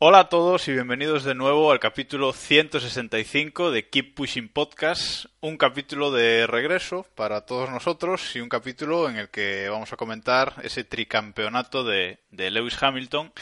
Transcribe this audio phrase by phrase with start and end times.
[0.00, 5.56] Hola a todos y bienvenidos de nuevo al capítulo 165 de Keep Pushing Podcast, un
[5.56, 10.54] capítulo de regreso para todos nosotros y un capítulo en el que vamos a comentar
[10.62, 13.32] ese tricampeonato de, de Lewis Hamilton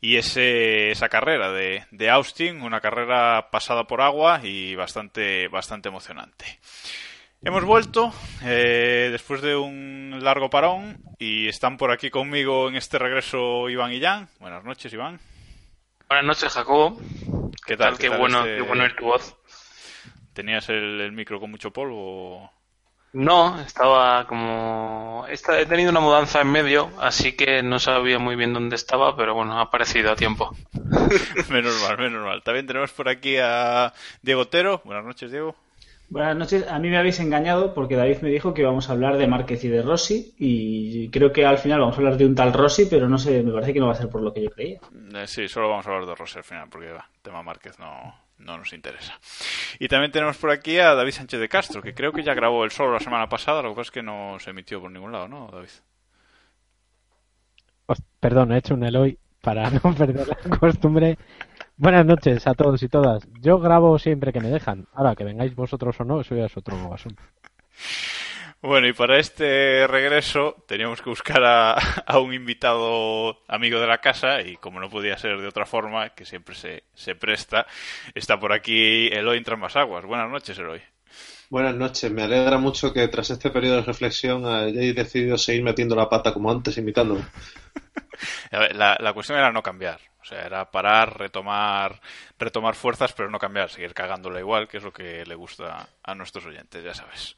[0.00, 5.88] y ese, esa carrera de, de Austin, una carrera pasada por agua y bastante, bastante
[5.88, 6.60] emocionante.
[7.46, 12.98] Hemos vuelto eh, después de un largo parón y están por aquí conmigo en este
[12.98, 14.28] regreso Iván y Jan.
[14.40, 15.20] Buenas noches, Iván.
[16.08, 17.00] Buenas noches, Jacobo.
[17.64, 17.96] ¿Qué tal?
[17.98, 19.36] Qué, tal bueno, este- qué bueno es tu voz.
[20.32, 22.50] ¿Tenías el, el micro con mucho polvo?
[23.12, 25.24] No, estaba como...
[25.28, 29.34] He tenido una mudanza en medio, así que no sabía muy bien dónde estaba, pero
[29.34, 30.50] bueno, ha aparecido a tiempo.
[31.48, 32.42] menos mal, menos mal.
[32.42, 34.82] También tenemos por aquí a Diego Otero.
[34.84, 35.54] Buenas noches, Diego.
[36.08, 36.66] Buenas noches.
[36.68, 39.64] A mí me habéis engañado porque David me dijo que íbamos a hablar de Márquez
[39.64, 42.86] y de Rossi y creo que al final vamos a hablar de un tal Rossi,
[42.86, 44.78] pero no sé, me parece que no va a ser por lo que yo creía.
[45.14, 48.14] Eh, sí, solo vamos a hablar de Rossi al final, porque va, tema Márquez no,
[48.38, 49.18] no nos interesa.
[49.80, 52.64] Y también tenemos por aquí a David Sánchez de Castro, que creo que ya grabó
[52.64, 55.10] el solo la semana pasada, lo que pasa es que no se emitió por ningún
[55.10, 55.68] lado, ¿no, David?
[57.86, 61.18] Os- Perdón, he hecho un Eloy para no perder la costumbre.
[61.78, 63.28] Buenas noches a todos y todas.
[63.40, 64.86] Yo grabo siempre que me dejan.
[64.94, 67.22] Ahora, que vengáis vosotros o no, eso ya es otro asunto.
[68.62, 71.72] Bueno, y para este regreso teníamos que buscar a,
[72.06, 76.10] a un invitado amigo de la casa y como no podía ser de otra forma,
[76.10, 77.66] que siempre se, se presta,
[78.14, 79.44] está por aquí Eloy
[79.74, 80.06] Aguas.
[80.06, 80.80] Buenas noches, Eloy.
[81.50, 85.94] Buenas noches, me alegra mucho que tras este periodo de reflexión hayáis decidido seguir metiendo
[85.94, 87.22] la pata como antes, imitándome.
[88.50, 92.00] A ver, La, la cuestión era no cambiar, o sea, era parar, retomar,
[92.36, 96.14] retomar fuerzas, pero no cambiar, seguir cagándola igual, que es lo que le gusta a
[96.16, 97.36] nuestros oyentes, ya sabes.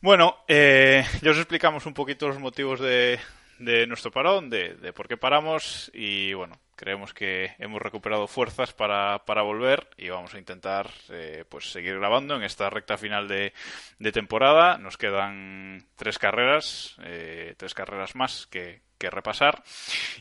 [0.00, 3.20] Bueno, eh, ya os explicamos un poquito los motivos de,
[3.58, 9.20] de nuestro parón, de, por qué paramos y bueno, creemos que hemos recuperado fuerzas para,
[9.42, 13.52] volver y vamos a intentar eh, pues seguir grabando en esta recta final de,
[13.98, 14.78] de temporada.
[14.78, 19.62] Nos quedan tres carreras, eh, tres carreras más que, que repasar.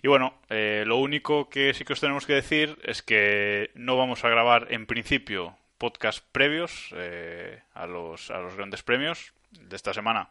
[0.01, 3.97] Y bueno, eh, lo único que sí que os tenemos que decir es que no
[3.97, 9.75] vamos a grabar en principio podcast previos eh, a, los, a los grandes premios de
[9.75, 10.29] esta semana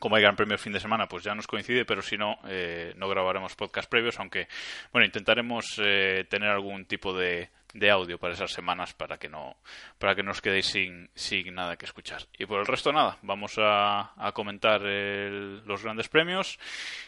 [0.00, 2.38] como hay gran premio el fin de semana, pues ya nos coincide, pero si no,
[2.48, 4.48] eh, no grabaremos podcast previos, aunque,
[4.92, 9.56] bueno, intentaremos eh, tener algún tipo de, de audio para esas semanas para que no,
[9.98, 12.22] para que no os quedéis sin, sin nada que escuchar.
[12.38, 16.58] Y por el resto, nada, vamos a, a comentar el- los grandes premios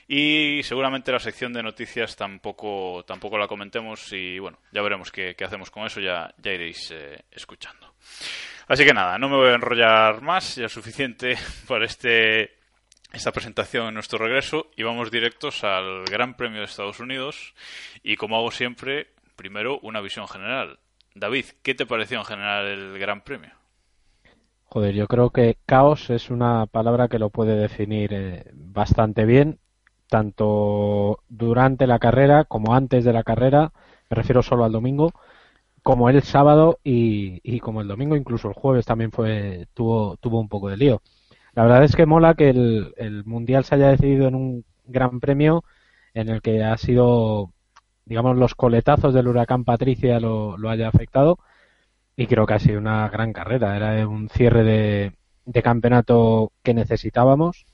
[0.09, 5.35] y seguramente la sección de noticias tampoco, tampoco la comentemos y, bueno, ya veremos qué,
[5.45, 7.95] hacemos con eso, ya, ya iréis eh, escuchando.
[8.69, 11.37] Así que nada, no me voy a enrollar más, ya es suficiente
[11.67, 12.61] por este
[13.13, 17.53] esta presentación en nuestro regreso y vamos directos al Gran Premio de Estados Unidos
[18.03, 19.09] y como hago siempre,
[19.43, 20.79] primero una visión general.
[21.17, 23.51] David, ¿qué te pareció en general el Gran Premio?
[24.67, 29.59] Joder, yo creo que caos es una palabra que lo puede definir eh, bastante bien,
[30.09, 33.73] tanto durante la carrera como antes de la carrera,
[34.09, 35.13] me refiero solo al domingo,
[35.83, 40.49] como el sábado y, como el domingo, incluso el jueves también fue tuvo, tuvo un
[40.49, 41.03] poco de lío.
[41.55, 45.19] La verdad es que mola que el, el Mundial se haya decidido en un gran
[45.19, 45.65] premio
[46.15, 47.53] en el que ha sido,
[48.05, 51.39] digamos, los coletazos del huracán Patricia lo, lo haya afectado
[52.17, 53.77] y creo que ha sido una gran carrera.
[53.77, 54.63] Era un cierre
[55.45, 57.67] de, campeonato que necesitábamos.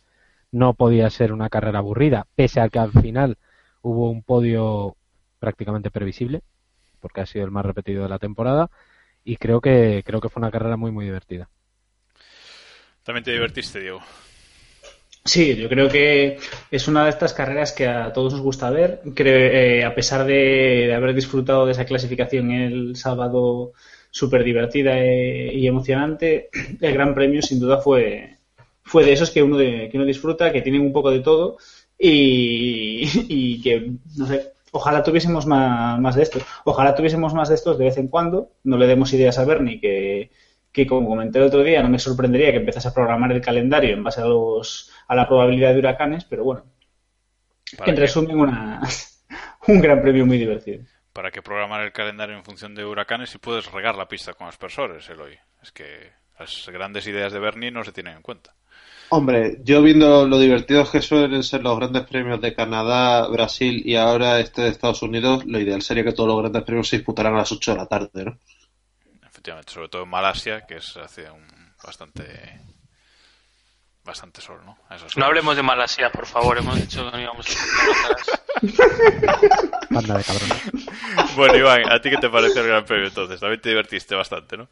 [0.51, 3.37] No podía ser una carrera aburrida, pese a que al final
[3.83, 4.97] hubo un podio
[5.39, 6.43] prácticamente previsible,
[7.01, 8.71] porque ha sido el más repetido de la temporada.
[9.25, 11.51] Y creo que, creo que fue una carrera muy, muy divertida.
[13.03, 14.01] También te divertiste, Diego.
[15.29, 16.39] Sí, yo creo que
[16.71, 19.03] es una de estas carreras que a todos nos gusta ver.
[19.15, 23.73] Creo, eh, a pesar de, haber disfrutado de esa clasificación el sábado
[24.11, 26.49] súper divertida e- y emocionante,
[26.81, 28.39] el Gran Premio sin duda fue,
[28.85, 31.59] fue de esos que uno, de, que uno disfruta, que tienen un poco de todo
[31.99, 36.43] y, y que, no sé, ojalá tuviésemos más, más de estos.
[36.65, 38.53] Ojalá tuviésemos más de estos de vez en cuando.
[38.65, 40.31] No le demos ideas a Bernie que,
[40.85, 43.95] que como comenté el otro día, no me sorprendería que empezase a programar el calendario
[43.95, 46.65] en base a, los, a la probabilidad de huracanes, pero bueno,
[47.77, 48.03] ¿Para en qué?
[48.03, 48.81] resumen, una,
[49.69, 50.85] un gran premio muy divertido.
[51.13, 54.47] ¿Para qué programar el calendario en función de huracanes si puedes regar la pista con
[54.49, 55.39] aspersores, Eloy?
[55.63, 58.55] Es que las grandes ideas de Bernie no se tienen en cuenta.
[59.11, 63.97] Hombre, yo viendo lo divertidos que suelen ser los grandes premios de Canadá, Brasil y
[63.97, 67.35] ahora este de Estados Unidos, lo ideal sería que todos los grandes premios se disputaran
[67.35, 68.39] a las 8 de la tarde, ¿no?
[69.49, 71.47] Efectivamente, sobre todo en Malasia, que es hace un
[71.83, 72.61] bastante
[74.05, 74.77] bastante sol, ¿no?
[75.17, 76.59] No hablemos de Malasia, por favor.
[76.59, 78.17] Hemos dicho que no íbamos a
[79.91, 81.35] Banda de cabrones.
[81.35, 83.41] Bueno, Iván, ¿a ti qué te pareció el Gran Premio entonces?
[83.41, 84.69] También te divertiste bastante, ¿no?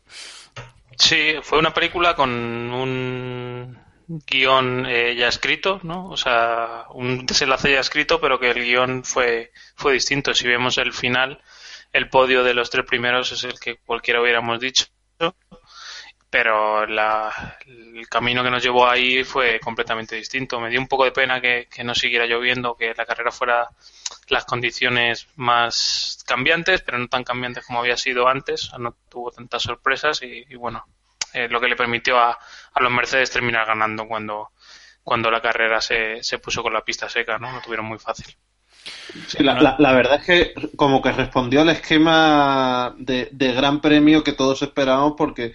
[0.99, 3.79] Sí, fue una película con un
[4.09, 6.09] guion eh, ya escrito, ¿no?
[6.09, 10.35] O sea, un desenlace ya escrito, pero que el guion fue, fue distinto.
[10.35, 11.41] Si vemos el final,
[11.97, 14.87] el podio de los tres primeros es el que cualquiera hubiéramos dicho,
[16.31, 20.61] pero la- el camino que nos llevó ahí fue completamente distinto.
[20.61, 23.69] Me dio un poco de pena que, no siguiera lloviendo, que la carrera fuera
[24.29, 28.71] las condiciones más cambiantes, pero no tan cambiantes como había sido antes.
[28.79, 30.85] No tuvo tantas sorpresas y, y bueno,
[31.33, 32.33] eh, lo que le permitió a,
[32.75, 34.51] a los Mercedes terminar ganando cuando,
[35.03, 37.53] cuando la carrera se, se puso con la pista seca, ¿no?
[37.53, 38.37] Lo tuvieron muy fácil.
[39.39, 44.63] La, verdad es que como que respondió al esquema de, de gran premio que todos
[44.63, 45.53] esperábamos porque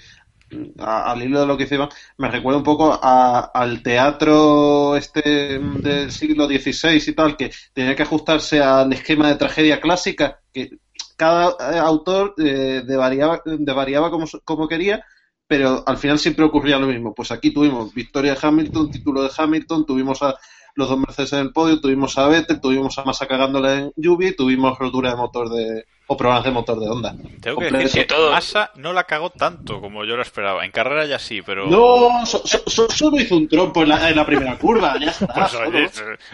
[0.50, 5.60] mm, al hilo de lo que Iván, me recuerda un poco a- al teatro este
[5.60, 10.40] mm, del siglo XVI y tal, que tenía que ajustarse al esquema de tragedia clásica,
[10.54, 10.72] que
[11.18, 15.04] cada eh, autor eh, devariaba, devariaba como, como quería,
[15.48, 17.14] pero al final siempre ocurría lo mismo.
[17.14, 20.36] Pues aquí tuvimos victoria de Hamilton, título de Hamilton, tuvimos a
[20.76, 24.30] los dos Mercedes en el podio, tuvimos a Vettel, tuvimos a Massa cagándola en lluvia
[24.30, 27.16] y tuvimos rotura de motor de o problemas de motor de Honda.
[27.42, 30.66] Tengo que decir que Massa no la cagó tanto como yo lo esperaba.
[30.66, 31.68] En carrera ya sí, pero...
[31.68, 35.12] No, so- so- so- solo hizo un trompo en la, en la primera curva, ya
[35.12, 35.28] está.
[35.34, 35.90] Pues, oye,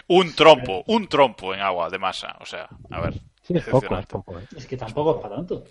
[0.08, 2.36] un trompo, un trompo en agua de masa.
[2.40, 3.14] O sea, a ver.
[3.42, 4.38] Sí, es poco, es poco.
[4.38, 4.42] ¿eh?
[4.56, 5.64] Es que tampoco es para tanto.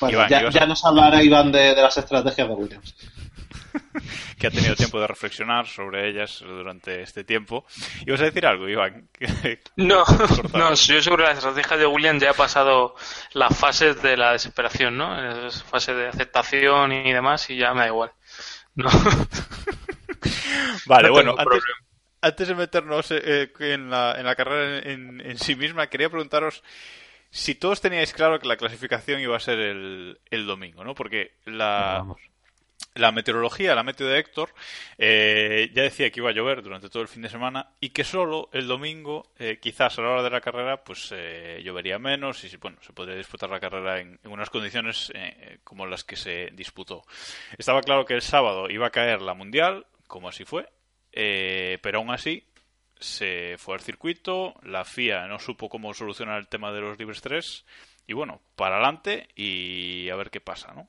[0.00, 2.94] Bueno, Iván, ya, ya nos hablará Iván de, de las estrategias de Williams.
[4.38, 7.64] que ha tenido tiempo de reflexionar sobre ellas durante este tiempo.
[8.06, 9.08] ¿Y vas a decir algo, Iván?
[9.76, 10.04] No,
[10.52, 12.94] no, yo sobre las estrategias de Williams ya he pasado
[13.32, 15.46] las fases de la desesperación, ¿no?
[15.46, 18.12] Es fase de aceptación y demás y ya me da igual.
[18.74, 18.90] No.
[20.86, 21.34] Vale, No bueno,
[22.22, 26.62] antes, de meternos eh, en, la, en la carrera en, en sí misma, quería preguntaros
[27.30, 30.94] si todos teníais claro que la clasificación iba a ser el, el domingo, ¿no?
[30.94, 32.04] Porque la.
[32.94, 34.52] La meteorología, la meteo de Héctor,
[34.98, 38.04] eh, ya decía que iba a llover durante todo el fin de semana y que
[38.04, 42.42] solo el domingo, eh, quizás a la hora de la carrera, pues eh, llovería menos
[42.44, 46.50] y bueno, se podría disputar la carrera en, unas condiciones eh, como las que se
[46.52, 47.04] disputó.
[47.56, 50.68] Estaba claro que el sábado iba a caer la mundial, como así fue,
[51.12, 52.44] eh, pero aún así
[52.98, 57.22] se fue al circuito, la FIA no supo cómo solucionar el tema de los libres
[57.22, 57.64] 3
[58.06, 60.88] y bueno, para adelante y a ver qué pasa, ¿no?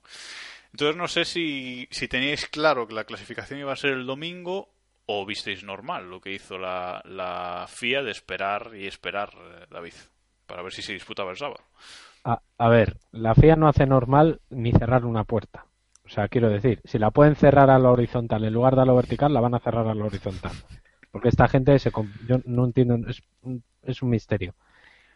[0.74, 4.70] Entonces no sé si, si teníais claro que la clasificación iba a ser el domingo
[5.06, 9.94] o visteis normal lo que hizo la, la FIA de esperar y esperar, eh, David,
[10.46, 11.62] para ver si se disputaba el sábado.
[12.24, 15.66] A, a ver, la FIA no hace normal ni cerrar una puerta.
[16.06, 18.86] O sea, quiero decir, si la pueden cerrar a la horizontal en lugar de a
[18.86, 20.52] la vertical, la van a cerrar a la horizontal.
[21.12, 21.92] Porque esta gente, se,
[22.28, 23.22] yo no entiendo, es,
[23.84, 24.56] es un misterio.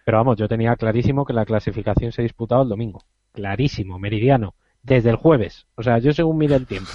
[0.04, 3.04] Pero vamos, yo tenía clarísimo que la clasificación se disputaba el domingo.
[3.34, 4.54] Clarísimo, meridiano.
[4.86, 5.65] Desde el jueves.
[5.75, 6.92] O sea, yo según mire el tiempo.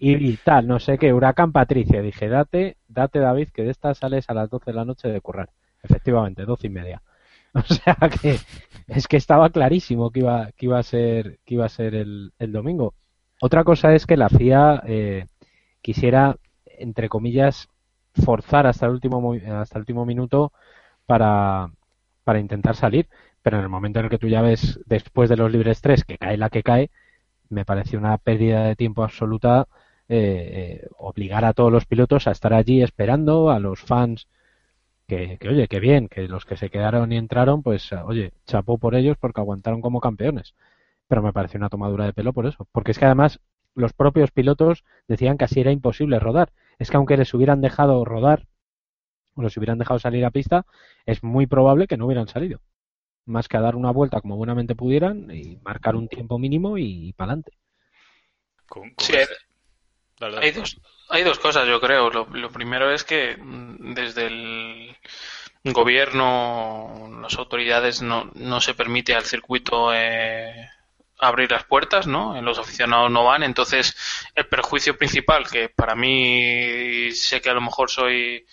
[0.00, 2.02] Y, tal, no sé qué, Huracán Patricia.
[2.02, 5.20] Dije, date, date David, que de esta sales a las 12 de la noche de
[5.20, 5.50] currar.
[5.82, 7.02] Efectivamente, doce y media.
[7.54, 8.38] O sea que
[8.88, 12.32] es que estaba clarísimo que iba, que iba a ser, que iba a ser el,
[12.38, 12.94] el domingo.
[13.40, 15.26] Otra cosa es que la FIA eh,
[15.82, 17.68] quisiera, entre comillas,
[18.14, 20.52] forzar hasta el último mo- hasta el último minuto
[21.06, 21.70] para,
[22.24, 23.08] para intentar salir.
[23.42, 26.04] Pero en el momento en el que tú ya ves después de los libres 3
[26.04, 26.90] que cae la que cae,
[27.50, 29.68] me parece una pérdida de tiempo absoluta
[30.08, 34.28] eh, eh, obligar a todos los pilotos a estar allí esperando, a los fans
[35.06, 38.94] que, oye, que bien, que los que se quedaron y entraron, pues oye, chapó por
[38.94, 40.54] ellos porque aguantaron como campeones.
[41.08, 42.68] Pero me pareció una tomadura de pelo por eso.
[42.72, 43.40] Porque es que además
[43.74, 46.52] los propios pilotos decían que así era imposible rodar.
[46.78, 48.46] es que aunque les hubieran dejado rodar
[49.34, 50.66] o los hubieran dejado salir a pista,
[51.06, 52.60] es muy probable que no hubieran salido.
[53.28, 57.12] Más que a dar una vuelta como buenamente pudieran y marcar un tiempo mínimo y,
[57.12, 57.52] para adelante.
[58.98, 59.14] Sí,
[60.40, 62.10] hay, dos, hay dos cosas, yo creo.
[62.10, 64.96] Lo, lo primero es que mm, desde el
[65.64, 70.70] gobierno, las autoridades no, no se permite al circuito eh,
[71.18, 72.40] abrir las puertas, ¿no?
[72.42, 73.96] Los aficionados no van, entonces
[74.34, 78.46] el perjuicio principal, que para mí sé que a lo mejor soy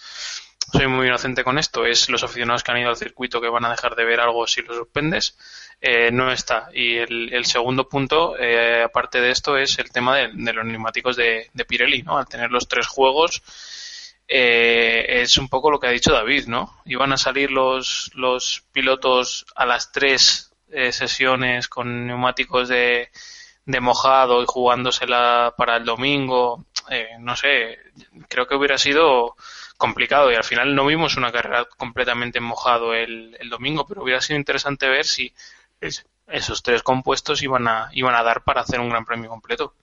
[0.72, 3.66] soy muy inocente con esto, es los aficionados que han ido al circuito que van
[3.66, 5.38] a dejar de ver algo si lo suspendes,
[5.82, 6.70] eh, no está.
[6.74, 11.50] Y el, segundo punto, eh, aparte de esto, es el tema de, los neumáticos de,
[11.54, 12.18] de, Pirelli, ¿no?
[12.18, 13.42] Al tener los tres juegos,
[14.28, 16.82] eh, es un poco lo que ha dicho David, ¿no?
[16.86, 23.12] Iban a salir los, los pilotos a las tres eh, sesiones con neumáticos de,
[23.66, 26.66] de mojado y jugándosela para el domingo.
[26.90, 27.80] Eh, no sé,
[28.28, 29.36] creo que hubiera sido
[29.78, 34.22] complicado y al final no vimos una carrera completamente mojado el, el domingo, pero hubiera
[34.22, 35.34] sido interesante ver si
[36.28, 39.76] esos tres compuestos iban a, iban a dar para hacer un gran premio completo.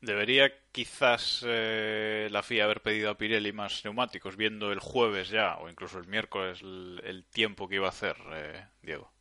[0.00, 5.56] Debería quizás eh, la FIA haber pedido a Pirelli más neumáticos, viendo el jueves ya,
[5.58, 9.11] o incluso el miércoles, el, tiempo que iba a hacer, eh, Diego.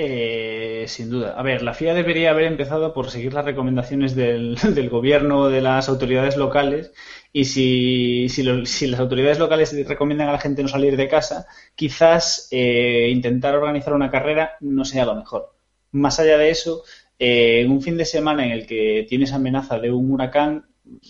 [0.00, 1.34] Eh, sin duda.
[1.36, 5.60] A ver, la FIA debería haber empezado por seguir las recomendaciones del, del gobierno, de
[5.60, 6.92] las autoridades locales,
[7.32, 11.48] y si, si, si, las autoridades locales recomiendan a la gente no salir de casa,
[11.74, 15.52] quizás intentar organizar una carrera no sea lo mejor.
[15.90, 16.84] Más allá de eso,
[17.18, 20.66] eh, en un fin de semana en el que tienes amenaza de un huracán,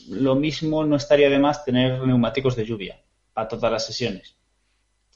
[0.09, 3.03] lo mismo no estaría de más tener neumáticos de lluvia
[3.35, 4.37] a todas las sesiones.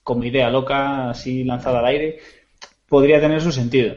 [0.03, 2.19] Como idea loca, así lanzada al aire,
[2.93, 3.97] podría tener su sentido.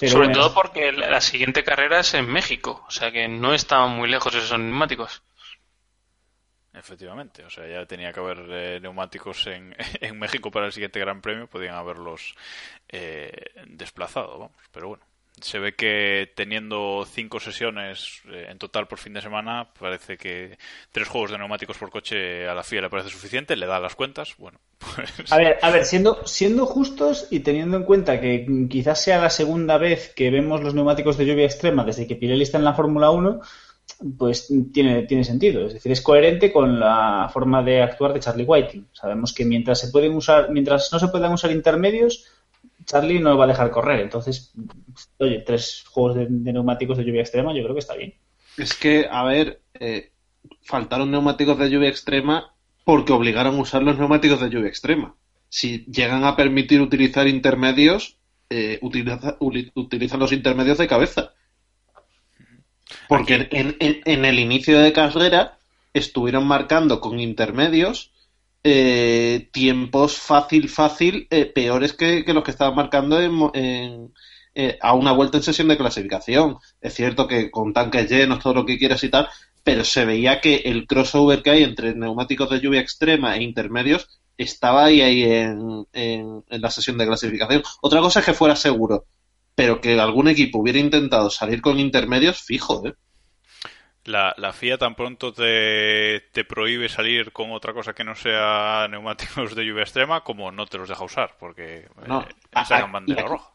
[0.00, 4.08] Sobre todo porque la siguiente carrera es en México, o sea que no estaban muy
[4.08, 5.24] lejos esos neumáticos.
[6.72, 11.00] Efectivamente, o sea, ya tenía que haber eh, neumáticos en, en, México para el siguiente
[11.00, 12.36] Gran Premio, podían haberlos
[12.88, 13.32] eh,
[13.66, 15.07] desplazado, vamos, pero bueno
[15.40, 20.58] se ve que teniendo cinco sesiones eh, en total por fin de semana, parece que
[20.92, 23.94] tres juegos de neumáticos por coche a la FIA le parece suficiente, le da las
[23.94, 24.58] cuentas, bueno.
[24.94, 25.32] Pues...
[25.32, 29.30] A ver, a ver, siendo, siendo justos y teniendo en cuenta que quizás sea la
[29.30, 32.74] segunda vez que vemos los neumáticos de lluvia extrema desde que Pirelli está en la
[32.74, 33.40] Fórmula 1,
[34.16, 35.66] pues tiene, tiene sentido.
[35.66, 38.88] Es decir, es coherente con la forma de actuar de Charlie Whiting.
[38.92, 42.26] Sabemos que mientras se pueden usar, mientras no se puedan usar intermedios,
[42.88, 44.00] Charlie no va a dejar correr.
[44.00, 44.52] Entonces,
[45.18, 48.14] oye, tres juegos de, neumáticos de lluvia extrema, yo creo que está bien.
[48.56, 50.12] Es que, a ver, eh,
[50.62, 52.54] faltaron neumáticos de lluvia extrema
[52.84, 55.14] porque obligaron a usar los neumáticos de lluvia extrema.
[55.50, 58.16] Si llegan a permitir utilizar intermedios,
[58.48, 61.34] eh, utilizan los intermedios de cabeza.
[63.06, 65.58] Porque en, en, el inicio de carrera
[65.92, 68.12] estuvieron marcando con intermedios
[68.68, 74.12] eh, tiempos fácil, fácil, eh, peores que, los que estaban marcando en,
[74.54, 76.58] eh, a una vuelta en sesión de clasificación.
[76.80, 79.28] Es cierto que con tanques llenos, todo lo que quieras y tal,
[79.64, 84.20] pero se veía que el crossover que hay entre neumáticos de lluvia extrema e intermedios
[84.36, 87.62] estaba ahí, ahí en, en, en la sesión de clasificación.
[87.82, 89.06] Otra cosa es que fuera seguro,
[89.54, 92.94] pero que algún equipo hubiera intentado salir con intermedios, fijo, ¿eh?
[94.08, 98.86] La, la FIA tan pronto te, te, prohíbe salir con otra cosa que no sea
[98.90, 102.26] neumáticos de lluvia extrema como no te los deja usar porque no, eh,
[102.66, 103.50] sacan bandera y roja.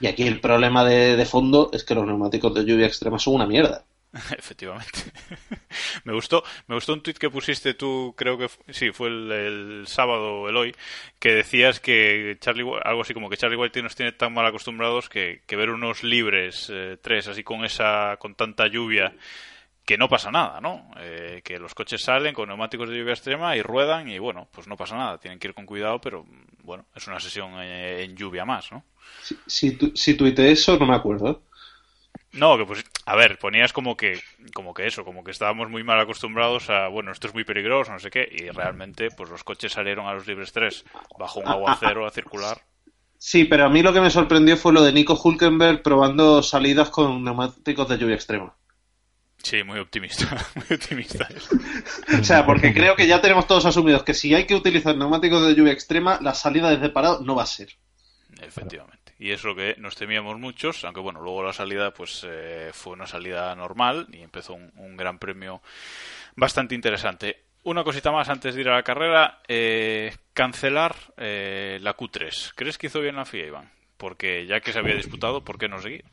[0.00, 3.34] Y aquí el problema de, de, fondo es que los neumáticos de lluvia extrema son
[3.34, 3.84] una mierda.
[4.38, 5.12] Efectivamente.
[6.04, 9.86] me gustó, me gustó un tuit que pusiste tú, creo que sí, fue el, el,
[9.86, 10.74] sábado o el hoy,
[11.18, 15.08] que decías que Charlie, algo así como que Charlie White nos tiene tan mal acostumbrados
[15.08, 19.14] que, que ver unos libres eh, tres así con esa, con tanta lluvia
[19.84, 20.90] que no pasa nada, ¿no?
[20.98, 24.66] Eh, que los coches salen con neumáticos de lluvia extrema y ruedan y bueno, pues
[24.68, 26.24] no pasa nada, tienen que ir con cuidado, pero
[26.62, 28.84] bueno, es una sesión eh, en lluvia más, ¿no?
[29.22, 31.42] Si, si, tu, si tuite eso, no me acuerdo.
[32.32, 34.20] No, que pues, a ver, ponías como que,
[34.54, 37.92] como que eso, como que estábamos muy mal acostumbrados a, bueno, esto es muy peligroso,
[37.92, 40.84] no sé qué, y realmente, pues los coches salieron a los libres 3
[41.18, 42.62] bajo un ah, aguacero ah, a circular.
[43.18, 46.90] Sí, pero a mí lo que me sorprendió fue lo de Nico Hulkenberg probando salidas
[46.90, 48.54] con neumáticos de lluvia extrema.
[49.42, 51.28] Sí, muy optimista, muy optimista.
[52.18, 55.46] o sea, porque creo que ya tenemos todos asumidos que si hay que utilizar neumáticos
[55.46, 57.70] de lluvia extrema, la salida desde parado no va a ser.
[58.42, 59.14] Efectivamente.
[59.18, 62.94] Y es lo que nos temíamos muchos, aunque bueno, luego la salida pues eh, fue
[62.94, 65.62] una salida normal y empezó un, gran premio
[66.36, 67.44] bastante interesante.
[67.62, 72.52] Una cosita más antes de ir a la carrera, eh, cancelar eh, la Q3.
[72.54, 73.70] ¿Crees que hizo bien la FIA, Iván?
[73.98, 76.06] Porque ya que se había disputado, ¿por qué no seguir?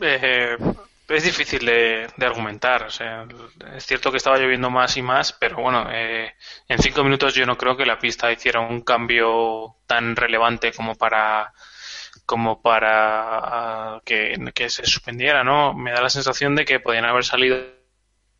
[0.00, 0.56] Eh,
[1.10, 2.84] es difícil de, argumentar.
[2.84, 3.26] O sea,
[3.74, 6.34] es cierto que estaba lloviendo más y más, pero bueno, eh,
[6.68, 10.94] en cinco minutos yo no creo que la pista hiciera un cambio tan relevante como
[10.94, 11.52] para
[12.26, 15.74] como para ah, que, que se suspendiera, ¿no?
[15.74, 17.58] Me da la sensación de que podían haber salido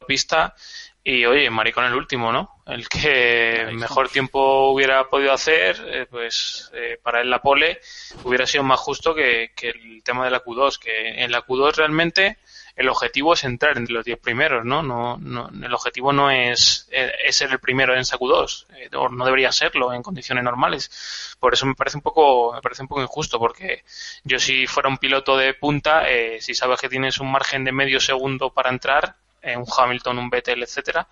[0.07, 0.55] pista
[1.03, 2.63] y oye, Maricón el último, ¿no?
[2.67, 7.81] El que mejor tiempo hubiera podido hacer, eh, pues eh, para él la pole
[8.25, 12.39] hubiera sido más justo que, el tema de la Q2, que en la Q2 realmente
[12.77, 14.83] el objetivo es entrar entre los 10 primeros, ¿no?
[14.83, 19.09] No, no El objetivo no es, eh, es, ser el primero en esa Q2, o
[19.09, 21.37] no debería serlo en condiciones normales.
[21.39, 23.85] Por eso me parece un poco, me parece un poco injusto, porque
[24.25, 26.05] yo si fuera un piloto de punta,
[26.39, 30.31] si sabes que tienes un margen de medio segundo para entrar, eh, un Hamilton, un
[30.31, 31.07] Vettel, etcétera,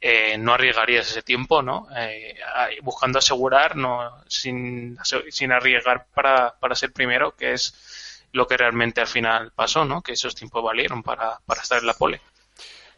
[0.00, 1.88] eh, no arriesgarías ese tiempo, ¿no?
[1.96, 2.36] Eh,
[2.82, 4.98] buscando asegurar, no, sin,
[5.30, 10.02] sin arriesgar para, para ser primero, que es lo que realmente al final pasó, ¿no?
[10.02, 12.20] Que esos tiempos valieron para, para estar en la pole.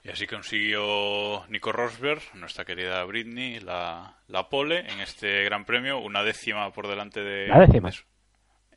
[0.03, 5.99] Y así consiguió Nico Rosberg, nuestra querida Britney, la, la pole en este Gran Premio,
[5.99, 7.91] una décima por delante de, la décima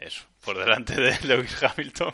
[0.03, 2.11] eso, por delante de Lewis Hamilton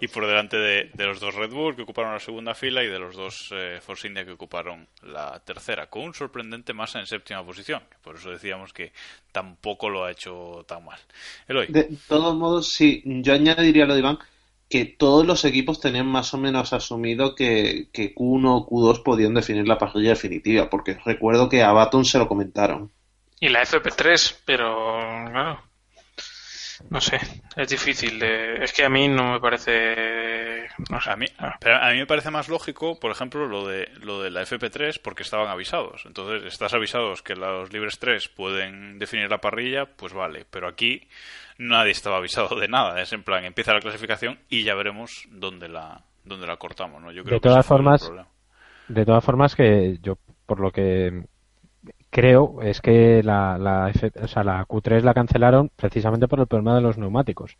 [0.00, 2.98] y por delante de, los dos Red Bull que ocuparon la segunda fila y de
[2.98, 7.44] los dos eh, Force India que ocuparon la tercera, con un sorprendente Massa en séptima
[7.44, 7.82] posición.
[8.02, 8.92] Por eso decíamos que
[9.30, 10.98] tampoco lo ha hecho tan mal.
[11.46, 14.18] De todos modos, sí, yo añadiría lo de Iván,
[14.68, 19.34] que todos los equipos tenían más o menos asumido que, que Q1 o Q2 podían
[19.34, 22.90] definir la parrilla definitiva, porque recuerdo que a Baton se lo comentaron.
[23.38, 24.98] Y la FP3, pero
[25.30, 25.71] claro
[26.90, 27.18] no sé,
[27.56, 28.22] es difícil.
[28.22, 30.66] Es que a mí no me parece.
[31.06, 34.42] A, mí, a mí me parece más lógico, por ejemplo, lo de, lo de la
[34.42, 36.04] FP3, porque estaban avisados.
[36.06, 40.46] Entonces, estás avisados que los libres 3 pueden definir la parrilla, pues vale.
[40.50, 41.08] Pero aquí
[41.58, 43.00] nadie estaba avisado de nada.
[43.00, 47.02] Es en plan, empieza la clasificación y ya veremos dónde la, dónde la cortamos.
[47.02, 47.12] ¿no?
[47.12, 48.10] Yo creo de todas formas,
[48.88, 51.24] de todas formas, que yo, por lo que
[52.12, 53.90] creo es que la, la,
[54.22, 57.56] o sea, la Q3 la cancelaron precisamente por el problema de los neumáticos.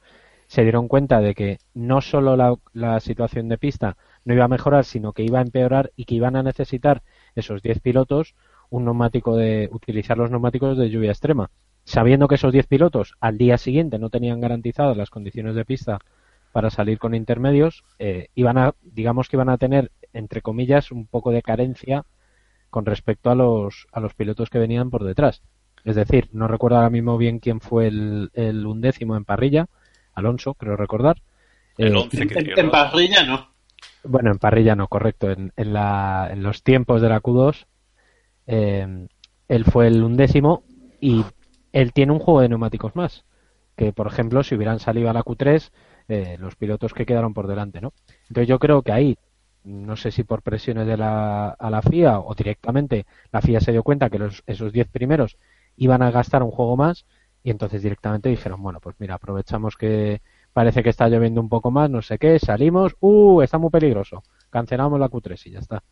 [0.47, 4.49] Se dieron cuenta de que no solo la, la situación de pista no iba a
[4.49, 7.03] mejorar, sino que iba a empeorar y que iban a necesitar
[7.35, 8.35] esos 10 pilotos
[8.69, 11.51] un neumático de utilizar los neumáticos de lluvia extrema.
[11.85, 15.99] Sabiendo que esos 10 pilotos al día siguiente no tenían garantizadas las condiciones de pista
[16.53, 21.07] para salir con intermedios, eh, iban a, digamos que iban a tener, entre comillas, un
[21.07, 22.05] poco de carencia
[22.73, 25.43] con respecto a los, a los pilotos que venían por detrás.
[25.85, 29.67] Es decir, no recuerdo ahora mismo bien quién fue el, el undécimo en parrilla,
[30.15, 31.21] Alonso, creo recordar.
[31.77, 32.09] El eh,
[32.57, 33.51] en, parrilla no.
[34.05, 35.31] Bueno, en parrilla no, correcto.
[35.31, 37.67] En, en, la, en los tiempos de la Q2,
[38.47, 39.07] eh,
[39.49, 40.65] él fue el undécimo
[40.99, 41.27] y
[41.73, 43.27] él tiene un juego de neumáticos más.
[43.77, 45.71] Que, por ejemplo, si hubieran salido a la Q3,
[46.09, 47.93] eh, los pilotos que quedaron por delante, ¿no?
[48.29, 49.19] Entonces yo creo que ahí
[49.65, 53.73] no sé si por presiones de la, a la FIA o directamente la FIA se
[53.73, 55.37] dio cuenta que esos 10 primeros
[55.77, 57.07] iban a gastar un juego más
[57.43, 60.23] y entonces directamente dijeron, bueno, pues mira, aprovechamos que
[60.53, 64.23] parece que está lloviendo un poco más, no sé qué, salimos, uh, está muy peligroso,
[64.51, 65.83] cancelamos la Q3 y ya está.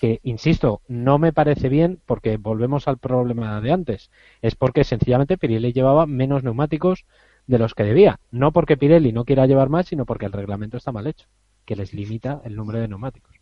[0.00, 4.10] Que, insisto, no me parece bien porque volvemos al problema de antes.
[4.42, 7.06] Es porque sencillamente Pirelli llevaba menos neumáticos
[7.46, 8.18] de los que debía.
[8.30, 11.28] No porque Pirelli no quiera llevar más, sino porque el reglamento está mal hecho
[11.64, 13.34] que les limita el número de neumáticos.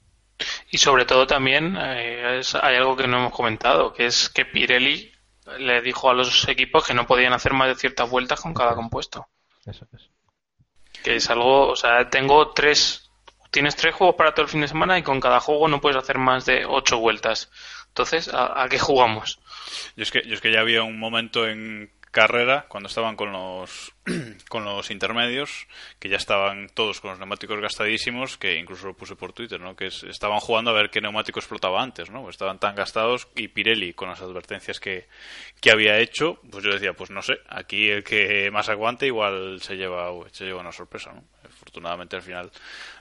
[0.70, 5.12] Y sobre todo también eh, hay algo que no hemos comentado, que es que Pirelli
[5.58, 8.74] le dijo a los equipos que no podían hacer más de ciertas vueltas con cada
[8.74, 9.28] compuesto.
[9.66, 10.10] Eso es.
[11.02, 13.10] Que es algo, o sea, tengo tres,
[13.50, 15.98] tienes tres juegos para todo el fin de semana y con cada juego no puedes
[15.98, 17.50] hacer más de ocho vueltas.
[17.88, 19.40] Entonces, ¿a, qué jugamos?
[19.96, 23.32] Yo es, que, yo es que ya había un momento en carrera, cuando estaban con
[23.32, 23.94] los,
[24.48, 25.66] con los intermedios,
[25.98, 29.74] que ya estaban todos con los neumáticos gastadísimos, que incluso lo puse por Twitter, ¿no?
[29.74, 32.28] que estaban jugando a ver qué neumático explotaba antes, ¿no?
[32.28, 35.08] estaban tan gastados y Pirelli, con las advertencias que,
[35.60, 39.60] que había hecho, pues yo decía, pues no sé, aquí el que más aguante igual
[39.62, 41.24] se lleva, se lleva una sorpresa, ¿no?
[41.44, 42.50] Afortunadamente al final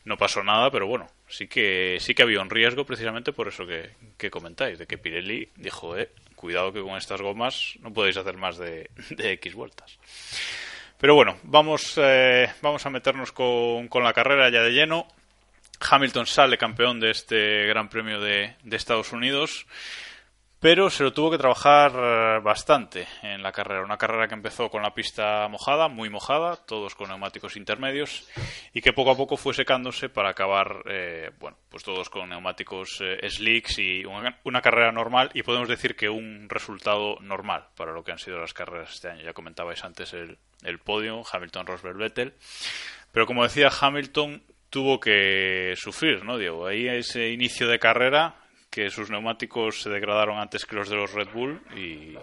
[0.06, 3.66] no pasó nada, pero bueno, sí que sí que había un riesgo precisamente por eso
[3.66, 8.18] que, que comentáis, de que Pirelli dijo, eh, cuidado que con estas gomas no podéis
[8.18, 10.00] hacer más de, X vueltas.
[10.98, 15.08] Pero bueno, vamos, eh, vamos a meternos con, con, la carrera ya de lleno.
[15.80, 19.66] Hamilton sale campeón de este Gran Premio de, de Estados Unidos
[20.62, 23.84] pero se lo tuvo que trabajar eh, bastante en la carrera.
[23.84, 28.30] Una carrera que empezó con la pista mojada, muy mojada, todos con neumáticos intermedios,
[28.72, 33.00] y que poco a poco fue secándose para acabar, eh, bueno, pues todos con neumáticos
[33.02, 38.04] eh, slicks y una, carrera normal, y podemos decir que un resultado normal para lo
[38.04, 39.24] que han sido las carreras este año.
[39.24, 42.36] Ya comentabais antes el, el podio, Hamilton, Rosberg, Vettel.
[43.12, 46.68] Pero como decía Hamilton, tuvo que sufrir, ¿no, Diego?
[46.68, 48.36] Ahí ese inicio de carrera
[48.72, 52.16] que sus neumáticos se degradaron antes que los de los Red Bull y,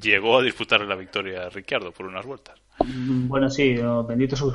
[0.00, 2.54] llegó a disputar la victoria a Ricciardo por unas vueltas.
[2.78, 3.76] Mm, Bueno, sí,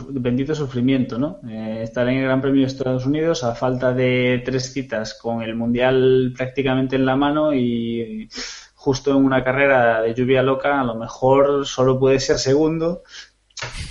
[0.10, 1.42] bendito sufrimiento, ¿no?
[1.50, 5.42] Eh, estar en el Gran Premio de Estados Unidos a falta de tres citas con
[5.42, 8.30] el Mundial prácticamente en la mano y
[8.74, 13.04] justo en una carrera de lluvia loca, a lo mejor solo puede ser segundo.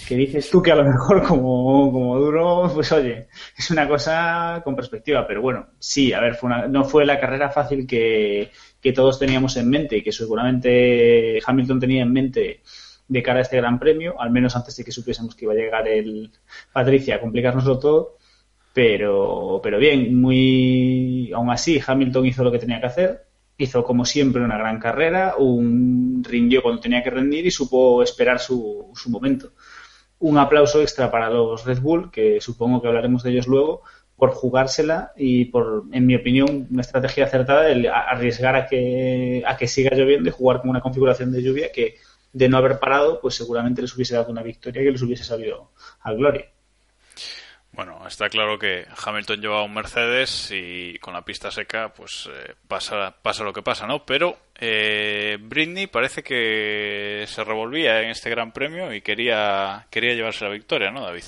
[0.09, 4.61] Que dices tú que a lo mejor como, como duro, pues oye, es una cosa
[4.65, 8.51] con perspectiva, pero bueno, sí, a ver, fue una- no fue la carrera fácil que,
[8.81, 12.63] que todos teníamos en mente y que seguramente Hamilton tenía en mente
[13.09, 15.57] de cara a este Gran Premio, al menos antes de que supiésemos que iba a
[15.57, 16.31] llegar el
[16.73, 18.17] Patricia a complicárnoslo todo.
[18.75, 23.25] Pero, pero bien, muy aún así Hamilton hizo lo que tenía que hacer,
[23.59, 28.39] hizo como siempre una gran carrera, un rindió cuando tenía que rendir y supo esperar
[28.39, 29.53] su, su momento.
[30.19, 33.83] Un aplauso extra para los Red Bull, que supongo que hablaremos de ellos luego,
[34.17, 39.57] por jugársela y por, en mi opinión, una estrategia acertada el arriesgar a que, a
[39.57, 41.97] que siga lloviendo y jugar con una configuración de lluvia que
[42.33, 45.71] de no haber parado, pues seguramente les hubiese dado una victoria que les hubiese sabido
[46.01, 46.47] a gloria.
[47.77, 52.55] Bueno, está claro que Hamilton llevaba un Mercedes y con la pista seca, pues eh,
[52.67, 54.07] pasa, pasa lo que pasa, ¿no?
[54.07, 60.47] Pero eh, Britney parece que se revolvía en este Gran Premio y quería, quería llevarse
[60.47, 61.25] la victoria, ¿no, David?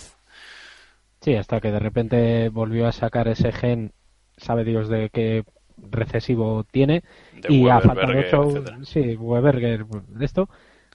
[1.20, 3.92] Sí, hasta que de repente volvió a sacar ese gen,
[4.38, 5.44] sabe Dios de qué
[5.76, 7.02] recesivo tiene,
[7.34, 8.78] De y a Weber, falta de ocho, etcétera.
[8.84, 10.48] sí, Weberger, de esto,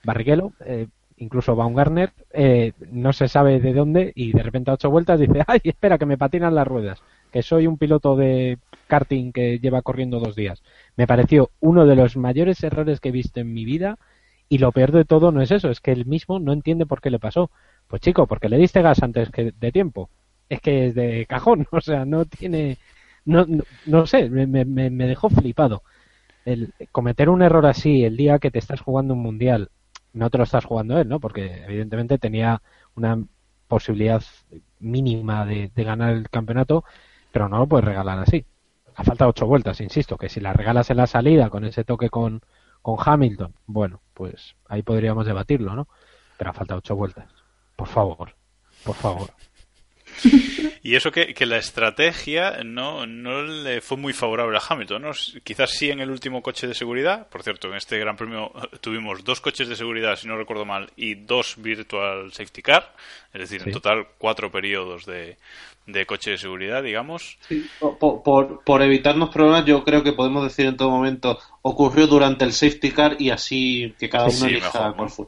[0.03, 0.87] Barrichello, eh,
[1.17, 5.43] incluso Baumgartner, eh, no se sabe de dónde y de repente a ocho vueltas dice,
[5.47, 9.82] ay, espera, que me patinan las ruedas, que soy un piloto de karting que lleva
[9.82, 10.63] corriendo dos días.
[10.95, 13.97] Me pareció uno de los mayores errores que he visto en mi vida
[14.49, 17.02] y lo peor de todo no es eso, es que él mismo no entiende por
[17.02, 17.49] qué le pasó.
[17.88, 20.10] Pues chico, porque le diste gas antes que de tiempo.
[20.49, 22.78] Es que es de cajón, o sea, no tiene,
[23.26, 23.45] no,
[23.86, 25.84] no, sé, me, me, me dejó flipado.
[26.45, 29.69] El cometer un error así el día que te estás jugando un mundial,
[30.13, 31.19] no te lo estás jugando él, ¿no?
[31.19, 32.62] Porque evidentemente tenía
[32.95, 33.21] una
[33.67, 34.23] posibilidad
[34.80, 36.84] mínima de, ganar el campeonato,
[37.32, 38.45] pero no lo puedes regalar así.
[38.95, 42.10] A falta ocho vueltas, insisto, que si la regalas en la salida con ese toque
[42.10, 42.41] con,
[42.82, 45.88] con Hamilton, bueno, pues ahí podríamos debatirlo, ¿no?
[46.38, 47.28] Pero a falta ocho vueltas.
[47.76, 48.36] Por favor,
[48.84, 49.32] por favor.
[50.86, 55.02] Y eso que, que la estrategia no, no le fue muy favorable a Hamilton.
[55.02, 55.12] ¿no?
[55.43, 57.30] Quizás sí en el último coche de seguridad.
[57.30, 60.65] Por cierto, en este Gran Premio eh, tuvimos dos coches de seguridad, si no recuerdo
[60.65, 62.93] mal, y dos Virtual Safety Car.
[63.34, 63.69] Es decir, Sí.
[63.69, 65.38] en total cuatro periodos de,
[65.88, 67.38] de coche de seguridad, digamos.
[67.80, 72.43] Por, por, por evitarnos problemas, yo creo que podemos decir en todo momento ocurrió durante
[72.43, 74.96] el safety car y así que cada uno Sí, elija mejor, ¿no?
[74.98, 75.26] cuál fue.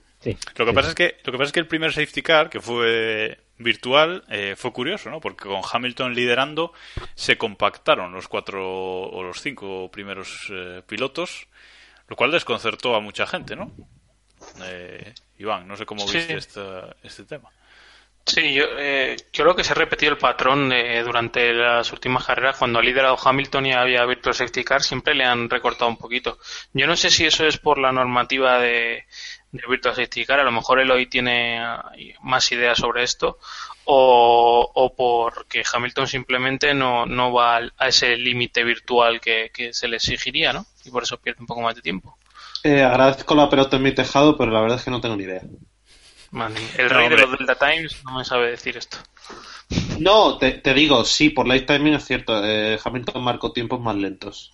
[0.57, 2.59] Lo que pasa es que lo que pasa es que el primer safety car que
[2.59, 5.19] fue virtual eh, fue curioso, ¿no?
[5.21, 6.73] Porque con Hamilton liderando
[7.15, 11.47] se compactaron los cuatro o los cinco primeros eh, pilotos,
[12.07, 13.71] lo cual desconcertó a mucha gente, ¿no?
[14.63, 16.17] Eh, Iván, no sé cómo Sí.
[16.17, 17.49] viste esta- este tema.
[18.27, 22.57] Sí, yo eh, creo que se ha repetido el patrón eh, durante las últimas carreras.
[22.57, 26.39] Cuando ha liderado Hamilton y había Virtual Safety Car, siempre le han recortado un poquito.
[26.73, 29.05] Yo no sé si eso es por la normativa de,
[29.55, 31.91] de Virtual Safety Car, a lo mejor él hoy tiene ah,
[32.21, 33.39] más ideas sobre esto,
[33.85, 39.87] o, o porque Hamilton simplemente no, no va a ese límite virtual que, que se
[39.87, 40.65] le exigiría, ¿no?
[40.83, 42.17] Y por eso pierde un poco más de tiempo.
[42.63, 45.23] Eh, agradezco la pelota en mi tejado, pero la verdad es que no tengo ni
[45.23, 45.41] idea.
[46.29, 48.99] Man, el No, rey de los Delta Times no me sabe decir esto.
[49.97, 52.41] No, te, te digo, sí, por light timing es cierto.
[52.45, 54.53] eh, Hamilton marcó tiempos más lentos.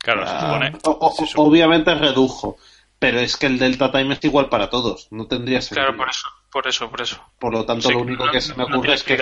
[0.00, 0.76] Claro, se Ah, supone.
[0.84, 2.56] o- o- Obviamente redujo,
[2.98, 5.08] pero es que el delta time es igual para todos.
[5.10, 5.86] No tendría sentido.
[5.86, 7.22] Claro, por eso, por eso, por eso.
[7.38, 9.18] Por lo tanto, Sí, lo único no- que se me ocurre es que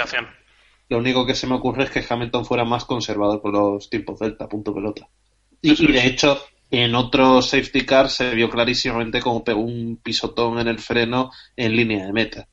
[0.89, 4.19] lo único que se me ocurre es que Hamilton fuera más conservador con los tiempos
[4.21, 5.09] delta, punto pelota.
[5.63, 10.59] Y, y de hecho, en otro safety car se vio clarísimamente como pegó un pisotón
[10.59, 12.49] en el freno en línea de meta.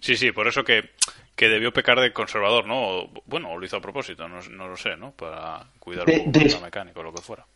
[0.00, 0.90] Sí, sí, por eso que,
[1.36, 3.08] que debió pecar de conservador, ¿no?
[3.26, 5.12] Bueno, o lo hizo a propósito, no, no lo sé, ¿no?
[5.12, 7.46] Para cuidar un poco de- más la mecánica o lo que fuera.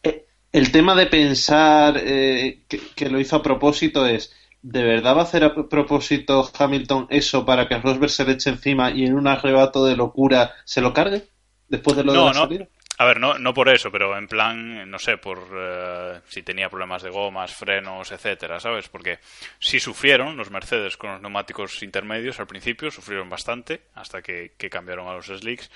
[0.54, 5.20] El tema de pensar eh, que, que lo hizo a propósito es, ¿de verdad va
[5.22, 9.16] a hacer a propósito Hamilton eso para que Rosberg se le eche encima y en
[9.16, 11.24] un arrebato de locura se lo cargue?
[11.68, 12.40] Después de lo de No, la no.
[12.42, 12.68] salida.
[12.96, 16.70] A ver, no, no por eso, pero en plan, no sé, por eh, si tenía
[16.70, 18.88] problemas de gomas, frenos, etcétera, ¿sabes?
[18.88, 19.18] Porque
[19.58, 24.70] sí sufrieron los Mercedes con los neumáticos intermedios al principio, sufrieron bastante hasta que, que
[24.70, 25.68] cambiaron a los slicks.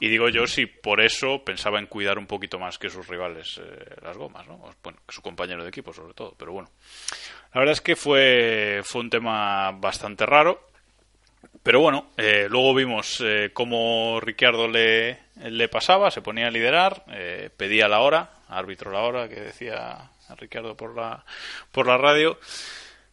[0.00, 3.60] Y digo yo si por eso pensaba en cuidar un poquito más que sus rivales
[3.62, 4.64] eh, las gomas, ¿no?
[5.08, 6.70] Su compañero de equipo sobre todo, pero bueno.
[7.52, 10.68] La verdad es que fue, fue un tema bastante raro.
[11.62, 17.04] Pero bueno, eh, luego vimos eh, cómo Ricciardo le, le pasaba, se ponía a liderar,
[17.56, 21.22] pedía la hora, árbitro la hora que decía Ricciardo por la,
[21.70, 22.38] por la radio.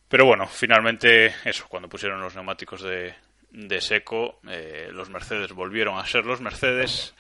[0.08, 3.14] Pero bueno, finalmente eso, cuando pusieron los neumáticos de,
[3.52, 7.16] de seco, eh, los Mercedes volvieron a ser los Mercedes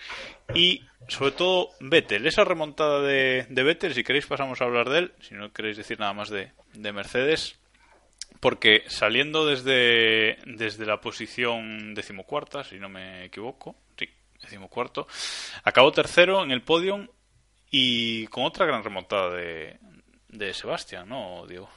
[0.54, 5.00] y sobre todo Vettel, esa remontada de, de Vettel, si queréis pasamos a hablar de
[5.00, 7.58] él, si no queréis decir nada más de, de Mercedes,
[8.40, 14.10] porque saliendo desde, desde la posición decimocuarta, si no me equivoco, sí,
[14.42, 15.08] decimocuarto,
[15.63, 17.08] acabó tercero en el podium
[17.72, 19.78] y con otra gran remontada de,
[20.30, 21.70] de Sebastián, ¿no, Diego?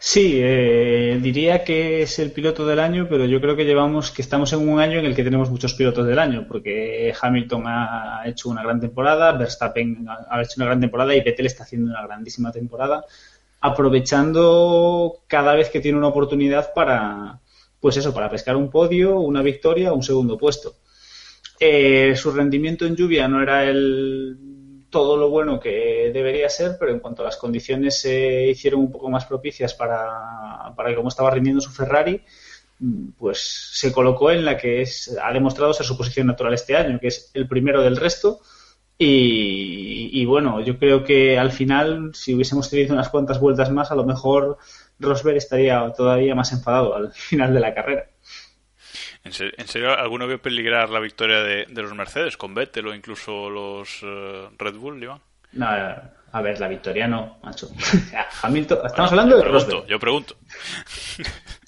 [0.00, 4.22] Sí, eh, diría que es el piloto del año, pero yo creo que llevamos que
[4.22, 8.22] estamos en un año en el que tenemos muchos pilotos del año, porque Hamilton ha
[8.26, 12.06] hecho una gran temporada, Verstappen ha hecho una gran temporada y Vettel está haciendo una
[12.06, 13.04] grandísima temporada,
[13.60, 17.40] aprovechando cada vez que tiene una oportunidad para,
[17.80, 20.76] pues eso, para pescar un podio, una victoria un segundo puesto.
[21.58, 24.38] Eh, su rendimiento en lluvia no era el
[24.90, 28.92] todo lo bueno que debería ser, pero en cuanto a las condiciones se hicieron un
[28.92, 32.22] poco más propicias para, para como estaba rindiendo su Ferrari,
[33.18, 36.98] pues se colocó en la que es, ha demostrado ser su posición natural este año,
[37.00, 38.40] que es el primero del resto.
[39.00, 43.92] Y, y bueno, yo creo que al final, si hubiésemos tenido unas cuantas vueltas más,
[43.92, 44.58] a lo mejor
[44.98, 48.08] Rosberg estaría todavía más enfadado al final de la carrera.
[49.24, 52.94] ¿En serio, ¿En serio, alguno vio peligrar la victoria de, los Mercedes con Vettel o
[52.94, 55.20] incluso los uh, Red Bull, Iván?
[55.52, 55.66] No,
[56.30, 57.68] a ver, la victoria no, macho.
[58.42, 59.86] Hamilton, estamos bueno, hablando de pregunto, Rosberg.
[59.86, 60.36] Yo pregunto.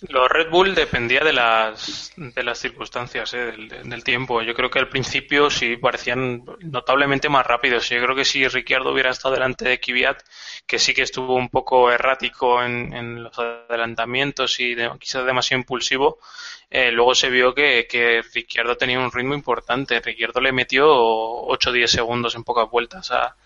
[0.09, 3.53] Los Red Bull dependía de las, de las circunstancias, ¿eh?
[3.53, 4.43] del, del, tiempo.
[4.43, 7.89] Yo creo que al principio sí parecían notablemente más rápidos.
[7.89, 10.23] Yo creo que si Ricciardo hubiera estado delante de Kvyat,
[10.67, 15.61] que sí que estuvo un poco errático en, en los adelantamientos y de, quizás demasiado
[15.61, 16.19] impulsivo,
[16.71, 20.01] eh, luego se vio que, que Ricciardo tenía un ritmo importante.
[20.01, 23.37] Ricciardo le metió 8 o 10 segundos en pocas vueltas a,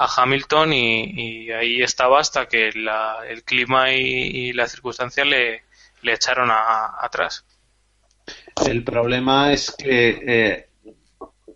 [0.00, 5.26] a Hamilton y, y, ahí estaba hasta que la, el clima y, y las circunstancias
[5.26, 5.64] le,
[6.00, 7.44] le echaron a, atrás.
[8.66, 10.68] El problema es que eh,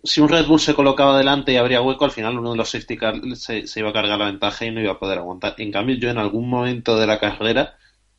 [0.03, 2.69] si un Red Bull se colocaba delante y habría hueco, al final uno de los
[2.69, 5.55] safety car se, se, iba a cargar la ventaja y no iba a poder aguantar.
[5.57, 7.77] En cambio, yo en algún momento de la carrera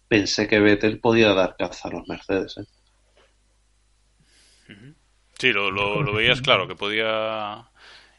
[0.08, 2.58] pensé que Vettel podía dar caza a los Mercedes.
[2.58, 2.64] ¿eh?
[5.38, 7.68] Sí, lo, lo, lo, veías claro, que podía...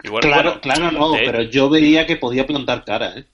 [0.04, 1.26] Igual, claro, bueno, claro, no, de...
[1.26, 3.26] pero yo veía que podía plantar cara, ¿eh?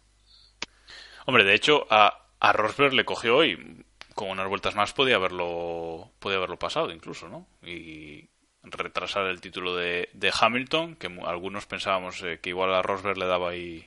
[1.25, 6.11] Hombre, de hecho, a, a Rosberg le cogió hoy con unas vueltas más podía haberlo
[6.19, 8.29] podía haberlo pasado incluso no y
[8.63, 13.25] retrasar el título de, de Hamilton que algunos pensábamos eh, que igual a Rosberg le
[13.25, 13.83] daba ahí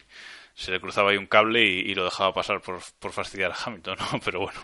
[0.55, 3.57] se le cruzaba ahí un cable y, y lo dejaba pasar por, por, fastidiar a
[3.65, 4.59] Hamilton no pero bueno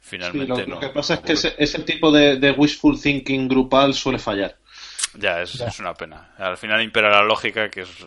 [0.00, 3.00] finalmente sí, lo, no lo que pasa es que ese, ese tipo de, de, wishful
[3.00, 4.58] thinking grupal suele fallar
[5.14, 8.06] ya es, ya es una pena al final impera la lógica que es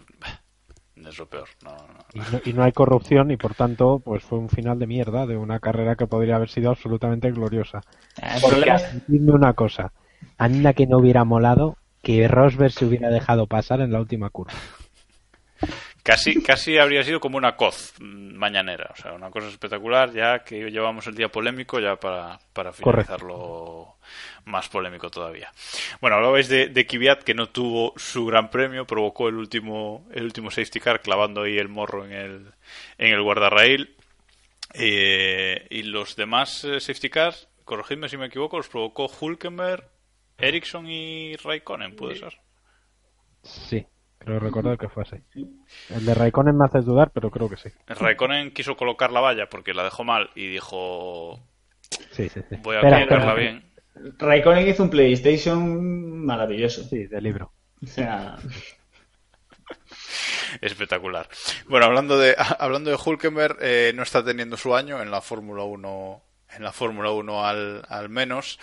[1.08, 1.48] es lo peor.
[1.64, 4.80] No, no, y, no, y, no, hay corrupción y por tanto, pues fue un final
[4.80, 7.82] de mierda de una carrera que podría haber sido absolutamente gloriosa.
[8.22, 8.76] El Porque,
[9.08, 9.92] dime una cosa,
[10.38, 14.54] anda que no hubiera molado que Rosberg se hubiera dejado pasar en la última curva.
[16.02, 20.72] Casi, casi habría sido como una coz mañanera, o sea, una cosa espectacular, ya que
[20.72, 23.96] llevamos el día polémico, ya para, para finalizarlo Correcto.
[24.46, 25.52] Más polémico todavía.
[26.02, 30.24] Bueno, hablabais de, de Kvyat, que no tuvo su gran premio, provocó el último, el
[30.24, 32.54] último safety car clavando ahí el morro en el,
[32.98, 33.96] en el guardarraíl.
[34.74, 39.90] Eh, y los demás eh, safety cars, corregidme si me equivoco, los provocó Hulkenberg,
[40.38, 42.40] Ericsson y Raikkonen, ¿puede ser?
[43.42, 43.86] Sí,
[44.20, 45.16] Creo recordar que fue así.
[45.90, 47.70] El de Raikkonen me hace dudar, pero creo que sí.
[47.88, 51.40] Raikkonen quiso colocar la valla porque la dejó mal y dijo...
[52.12, 52.58] Sí, sí, sí.
[52.62, 53.34] Voy a espera, colocarla espera.
[53.34, 53.69] bien.
[54.18, 56.84] Raikkonen hizo un PlayStation maravilloso.
[56.84, 57.52] Sí, de libro.
[57.84, 58.38] O sea...
[60.62, 61.30] Espectacular.
[61.68, 65.64] Bueno, hablando de hablando de Hulkenberg, eh, no está teniendo su año en la Fórmula
[65.64, 66.24] 1
[66.56, 68.60] en la Fórmula 1 al, al menos.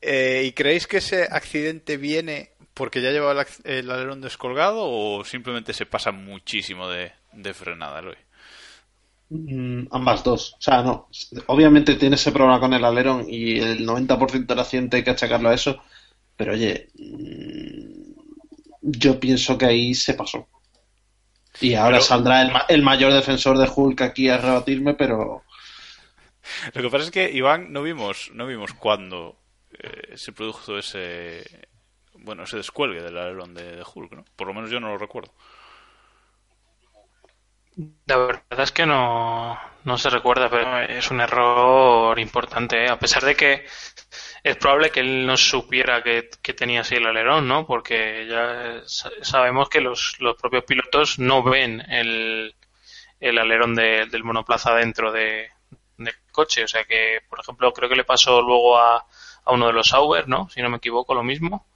[0.00, 5.24] Eh, ¿Y creéis que ese accidente viene porque ya lleva el, el, alerón descolgado o
[5.24, 8.16] simplemente se pasa muchísimo de, de frenada, Eloy?
[9.30, 10.54] Mm, ambas dos.
[10.54, 11.08] O sea, no.
[11.46, 15.50] Obviamente tiene ese problema con el alerón y el 90% del accidente hay que achacarlo
[15.50, 15.82] a eso.
[16.36, 18.12] Pero oye, mm,
[18.82, 20.48] yo pienso que ahí se pasó.
[21.60, 22.02] Y ahora pero...
[22.02, 25.42] saldrá el, el, mayor defensor de Hulk aquí a rebatirme, pero.
[26.72, 29.36] Lo que pasa es que, Iván, no vimos, no vimos cuándo
[29.78, 31.68] eh, se produjo ese,
[32.14, 34.24] bueno, ese descuelgue del alerón de, de, Hulk, ¿no?
[34.36, 35.32] Por lo menos yo no lo recuerdo.
[38.06, 42.84] La verdad es que no, no se recuerda, pero es un error importante.
[42.84, 42.88] ¿eh?
[42.88, 43.66] A pesar de que
[44.42, 47.66] es probable que él no supiera que, que tenía así el alerón, ¿no?
[47.66, 52.56] Porque ya sa- sabemos que los, los propios pilotos no ven el,
[53.20, 55.48] el alerón de- del monoplaza dentro de,
[55.98, 56.64] del coche.
[56.64, 58.98] O sea que, por ejemplo, creo que le pasó luego a,
[59.44, 60.48] a uno de los Sauber, ¿no?
[60.50, 61.66] Si no me equivoco, lo mismo.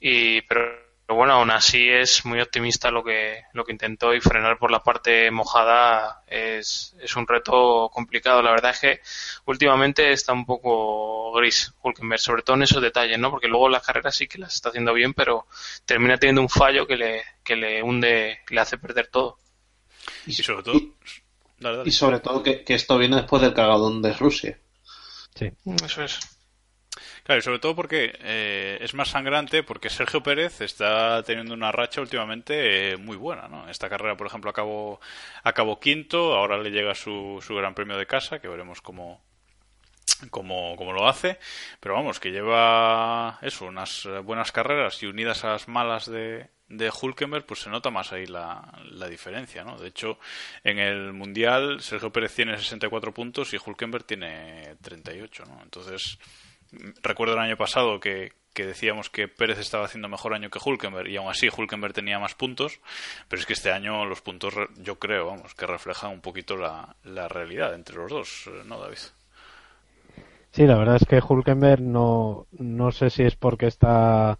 [0.00, 0.62] Y, pero,
[1.06, 4.70] pero bueno, aún así es muy optimista lo que, lo que intentó y frenar por
[4.70, 8.40] la parte mojada es, es un reto complicado.
[8.40, 9.00] La verdad es que
[9.44, 13.30] últimamente está un poco gris Hulkenberg, sobre todo en esos detalles, ¿no?
[13.30, 15.46] Porque luego las carreras sí que las está haciendo bien, pero
[15.84, 19.38] termina teniendo un fallo que le, que le hunde, le hace perder todo.
[20.26, 20.80] Y sobre todo.
[21.58, 21.88] Dale, dale.
[21.88, 24.58] Y sobre todo que, que esto viene después del cagadón de Rusia.
[25.34, 25.52] Sí.
[25.84, 26.33] Eso es.
[27.24, 31.72] Claro, y sobre todo porque eh, es más sangrante porque Sergio Pérez está teniendo una
[31.72, 33.66] racha últimamente eh, muy buena, ¿no?
[33.70, 35.00] Esta carrera, por ejemplo, acabó,
[35.42, 39.24] acabó quinto, ahora le llega su, su gran premio de casa, que veremos cómo,
[40.28, 41.38] cómo, cómo lo hace,
[41.80, 46.90] pero vamos, que lleva eso, unas buenas carreras y unidas a las malas de, de
[46.90, 49.78] Hulkenberg, pues se nota más ahí la, la diferencia, ¿no?
[49.78, 50.18] De hecho,
[50.62, 55.62] en el Mundial Sergio Pérez tiene 64 puntos y Hulkenberg tiene 38, ¿no?
[55.62, 56.18] Entonces,
[57.02, 61.08] recuerdo el año pasado que, que decíamos que Pérez estaba haciendo mejor año que Hulkenberg
[61.08, 62.80] y aún así Hulkenberg tenía más puntos,
[63.28, 66.96] pero es que este año los puntos, yo creo, vamos, que reflejan un poquito la,
[67.04, 68.98] la realidad entre los dos, eh, ¿no, David?
[70.52, 74.38] Sí, la verdad es que Hulkenberg no, no sé si es porque está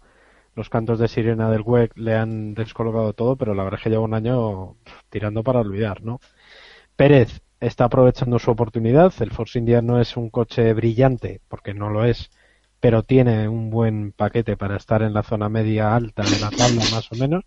[0.55, 3.89] los cantos de sirena del WEC le han descolocado todo, pero la verdad es que
[3.89, 4.77] lleva un año
[5.09, 6.21] tirando para olvidar, ¿no?
[6.95, 9.13] Pérez está aprovechando su oportunidad.
[9.19, 12.29] El Force India no es un coche brillante, porque no lo es,
[12.79, 16.83] pero tiene un buen paquete para estar en la zona media alta de la tabla,
[16.91, 17.43] más o menos.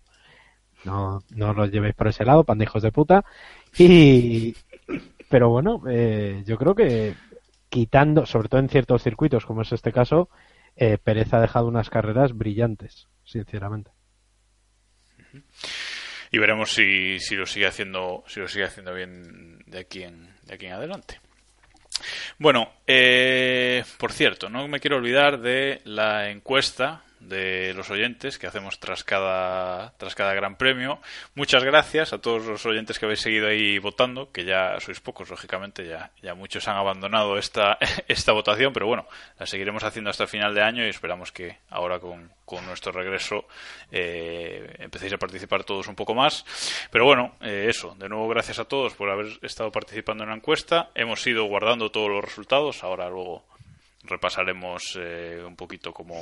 [0.83, 3.23] No, no lo llevéis por ese lado, pandijos de puta.
[3.77, 4.55] Y,
[5.29, 7.15] pero bueno, eh, yo creo que
[7.69, 10.29] quitando, sobre todo en ciertos circuitos, como es este caso,
[10.75, 13.91] eh, Pérez ha dejado unas carreras brillantes, sinceramente.
[16.31, 20.33] Y veremos si, si lo sigue haciendo si lo sigue haciendo bien de aquí en,
[20.43, 21.19] de aquí en adelante.
[22.37, 28.47] Bueno eh, por cierto no me quiero olvidar de la encuesta de los oyentes que
[28.47, 30.99] hacemos tras cada tras cada gran premio.
[31.35, 35.29] Muchas gracias a todos los oyentes que habéis seguido ahí votando que ya sois pocos
[35.29, 37.77] lógicamente ya ya muchos han abandonado esta
[38.07, 41.99] esta votación pero bueno la seguiremos haciendo hasta final de año y esperamos que ahora
[41.99, 43.45] con, con nuestro regreso
[43.91, 46.45] eh, empecéis a participar todos un poco más.
[46.91, 50.35] Pero bueno eh, eso de nuevo gracias a todos por haber estado participando en la
[50.35, 50.89] encuesta.
[50.95, 53.43] Hemos ido guardando todos los resultados ahora luego
[54.03, 56.15] repasaremos eh, un poquito cómo,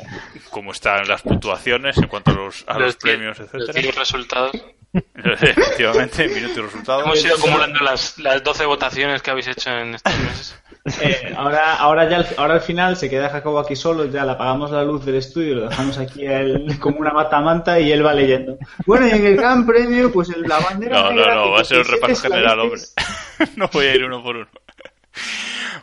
[0.49, 3.81] cómo están las puntuaciones en cuanto a los, a los, Los premios, los etcétera.
[3.81, 4.51] tíos resultados.
[5.15, 7.03] Efectivamente, minutos y resultados.
[7.05, 10.59] Hemos ido acumulando las, las 12 votaciones que habéis hecho en estos meses.
[11.01, 14.31] Eh, ahora, ahora ya al, ahora al final se queda Jacobo aquí solo, ya le
[14.31, 18.05] apagamos la luz del estudio, lo dejamos aquí a él como una matamanta y él
[18.05, 18.57] va leyendo.
[18.85, 21.65] Bueno, y en el Gran Premio, pues el- la bandera No, no, no, va a
[21.65, 22.79] ser un repaso general, hombre.
[23.57, 24.47] no voy a ir uno por uno.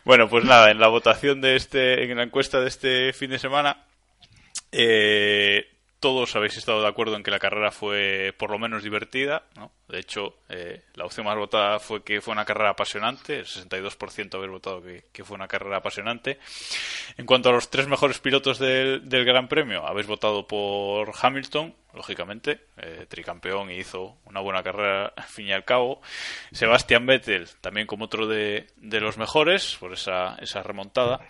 [0.05, 3.39] Bueno, pues nada, en la votación de este, en la encuesta de este fin de
[3.39, 3.85] semana,
[4.73, 5.67] eh,
[6.01, 9.73] todos habéis estado de acuerdo en que la carrera fue por lo menos divertida, ¿no?
[9.95, 14.35] De hecho, eh, la opción más votada fue que fue una carrera apasionante, el 62%
[14.35, 16.41] habéis votado que, fue una carrera apasionante.
[17.17, 21.73] En cuanto a los tres mejores pilotos del, del Gran Premio, habéis votado por Hamilton,
[21.95, 26.03] lógicamente, eh, tricampeón y hizo una buena carrera al fin y al cabo.
[26.51, 31.21] Sebastian Vettel, también como otro de, de los mejores, por esa, esa remontada.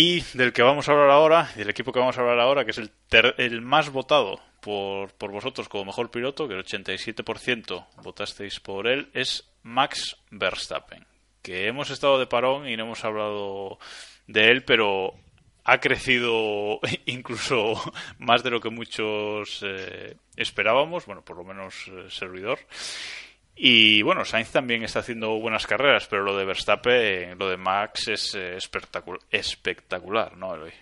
[0.00, 2.70] Y del que vamos a hablar ahora, del equipo que vamos a hablar ahora, que
[2.70, 7.84] es el, ter- el más votado por, por vosotros como mejor piloto, que el 87%
[8.04, 11.04] votasteis por él, es Max Verstappen.
[11.42, 13.80] Que hemos estado de parón y no hemos hablado
[14.28, 15.14] de él, pero
[15.64, 17.74] ha crecido incluso
[18.18, 22.60] más de lo que muchos eh, esperábamos, bueno, por lo menos eh, servidor.
[23.60, 28.06] Y bueno, Sainz también está haciendo buenas carreras, pero lo de Verstappen, lo de Max
[28.08, 30.72] es eh, espectacular, espectacular, ¿no, Eloy?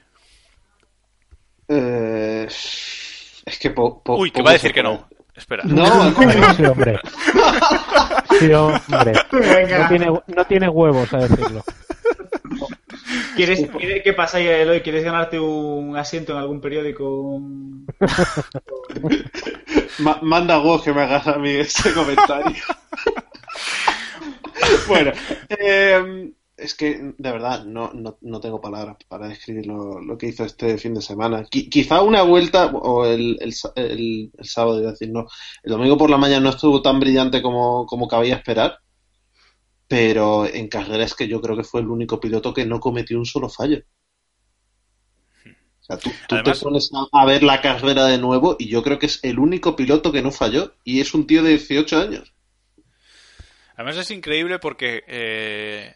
[1.69, 5.09] Eh, es que po- po- Uy, que va a decir que no.
[5.35, 5.65] Espera.
[5.65, 5.85] No,
[6.55, 6.99] Sí, hombre.
[8.39, 9.13] Sí, hombre.
[9.33, 11.63] No tiene, no tiene huevos a decirlo.
[13.37, 14.81] ¿Quieres, quiere- ¿Qué pasa, Eloy?
[14.81, 17.39] ¿Quieres ganarte un asiento en algún periódico?
[19.99, 22.57] Ma- manda vos que me hagas a mí ese comentario.
[24.89, 25.13] bueno,
[25.49, 30.29] eh, es que de verdad no, no, no tengo palabras para describir lo, lo que
[30.29, 31.43] hizo este fin de semana.
[31.45, 35.27] Qui- quizá una vuelta, o el, el, el- el sábado, iba a decir, no,
[35.63, 38.79] el domingo por la mañana no estuvo tan brillante como, como cabía esperar,
[39.89, 43.19] pero en carrera es que yo creo que fue el único piloto que no cometió
[43.19, 43.79] un solo fallo.
[45.89, 48.99] O sea, tú, tú te pones a, ver la carrera de nuevo y yo creo
[48.99, 52.33] que es el único piloto que no falló y es un tío de 18 años.
[53.77, 55.95] Además es increíble porque eh,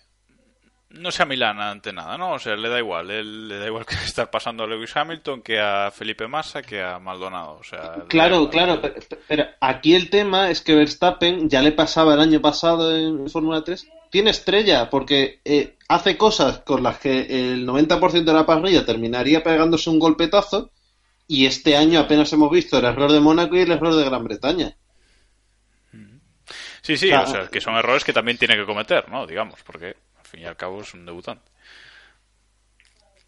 [0.91, 2.35] no se amilana ante nada, ¿no?
[2.35, 3.11] O sea, le da igual.
[3.11, 6.83] Él, le da igual que estar pasando a Lewis Hamilton que a Felipe Massa que
[6.83, 7.59] a Maldonado.
[7.59, 8.51] O sea, Claro, igual.
[8.51, 8.95] claro, pero,
[9.27, 13.65] pero aquí el tema es que Verstappen ya le pasaba el año pasado en Fórmula
[13.65, 18.85] 3, tiene estrella porque eh, hace cosas con las que el 90% de la parrilla
[18.85, 20.71] terminaría pegándose un golpetazo
[21.27, 24.25] y este año apenas hemos visto el error de Mónaco y el error de Gran
[24.25, 24.77] Bretaña.
[26.83, 27.25] Sí, sí, Claro.
[27.25, 29.27] o sea, que son errores que también tiene que cometer, ¿no?
[29.27, 31.51] Digamos, porque al fin y al cabo es un debutante.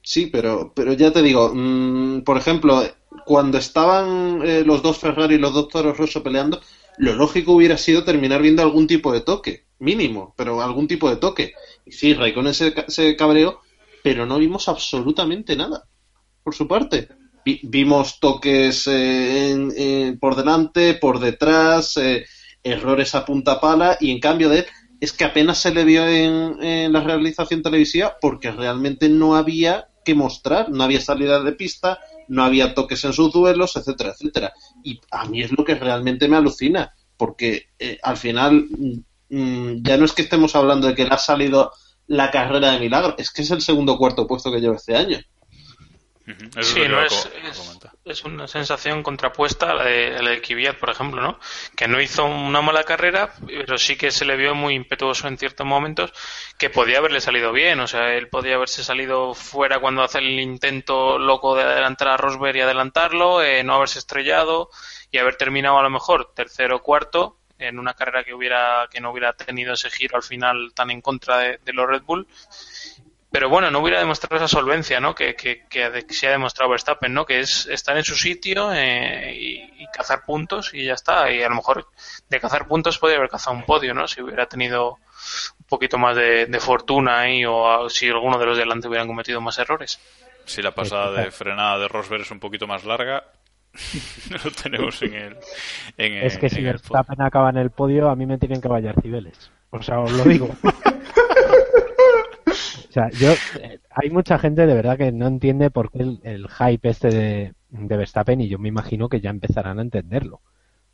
[0.03, 2.83] Sí, pero, pero ya te digo, mm, por ejemplo,
[3.25, 6.61] cuando estaban eh, los dos Ferrari y los dos Toro Rosso peleando,
[6.99, 11.17] lo lógico hubiera sido terminar viendo algún tipo de toque, mínimo, pero algún tipo de
[11.17, 11.53] toque.
[11.85, 13.61] Y sí, Raikkonen se, se cabreó,
[14.03, 15.85] pero no vimos absolutamente nada,
[16.43, 17.09] por su parte.
[17.45, 22.25] Vi- vimos toques eh, por delante, por detrás, eh,
[22.63, 24.67] errores a punta pala, y en cambio de él,
[25.01, 29.89] es que apenas se le vio en, en la realización televisiva porque realmente no había
[30.05, 34.53] que mostrar, no había salida de pista, no había toques en sus duelos, etcétera, etcétera.
[34.85, 38.69] Y a mí es lo que realmente me alucina, porque eh, al final
[39.37, 41.73] mm, mm, ya no es que estemos hablando de que le ha salido
[42.07, 44.97] la carrera de milagro, es que es el segundo o cuarto puesto que lleva este
[44.97, 45.19] año.
[46.57, 47.29] Eso Sí, es no es,
[48.05, 51.39] es una sensación contrapuesta a la de, a la de Kvyat, por ejemplo, ¿no?
[51.77, 55.37] Que no hizo una mala carrera, pero sí que se le vio muy impetuoso en
[55.37, 56.13] ciertos momentos,
[56.59, 60.39] que podía haberle salido bien, o sea, él podía haberse salido fuera cuando hace el
[60.39, 64.71] intento loco de adelantar a Rosberg y adelantarlo, eh, no haberse estrellado
[65.11, 69.01] y haber terminado a lo mejor tercero o cuarto en una carrera que hubiera que
[69.01, 72.27] no hubiera tenido ese giro al final tan en contra de, de los Red Bull
[73.31, 75.15] pero bueno, no hubiera demostrado esa solvencia, ¿no?
[75.15, 77.25] Que, que, que se ha demostrado Verstappen, ¿no?
[77.25, 81.31] Que es estar en su sitio eh, y, y cazar puntos y ya está.
[81.31, 81.89] Y a lo mejor
[82.29, 84.07] de cazar puntos podría haber cazado un podio, ¿no?
[84.07, 84.99] Si hubiera tenido
[85.59, 88.89] un poquito más de, de fortuna ahí o a- si alguno de los de delante
[88.89, 89.99] hubieran cometido más errores.
[90.45, 93.25] Si la pasada de frenada de Rosberg es un poquito más larga,
[94.45, 95.37] lo tenemos en el.
[95.97, 98.61] En Es que en si el Verstappen acaba en el podio, a mí me tienen
[98.61, 99.51] que vallar Cibeles.
[99.71, 100.47] O sea, os lo digo.
[100.63, 100.73] o
[102.93, 106.49] sea, yo, eh, hay mucha gente de verdad que no entiende por qué el, el
[106.49, 110.43] hype este de, de Verstappen y yo me imagino que ya empezarán a entenderlo.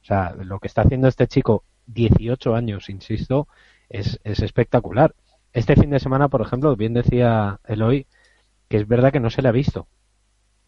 [0.01, 3.49] O sea, lo que está haciendo este chico, 18 años, insisto,
[3.89, 5.14] es, es espectacular.
[5.53, 8.07] Este fin de semana, por ejemplo, bien decía Eloy,
[8.68, 9.89] que es verdad que no se le ha visto.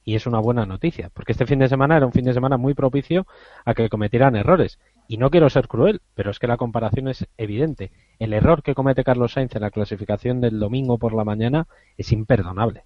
[0.04, 2.56] Y es una buena noticia, porque este fin de semana era un fin de semana
[2.56, 3.26] muy propicio
[3.64, 4.78] a que cometieran errores.
[5.06, 7.92] Y no quiero ser cruel, pero es que la comparación es evidente.
[8.18, 11.66] El error que comete Carlos Sainz en la clasificación del domingo por la mañana
[11.98, 12.84] es imperdonable.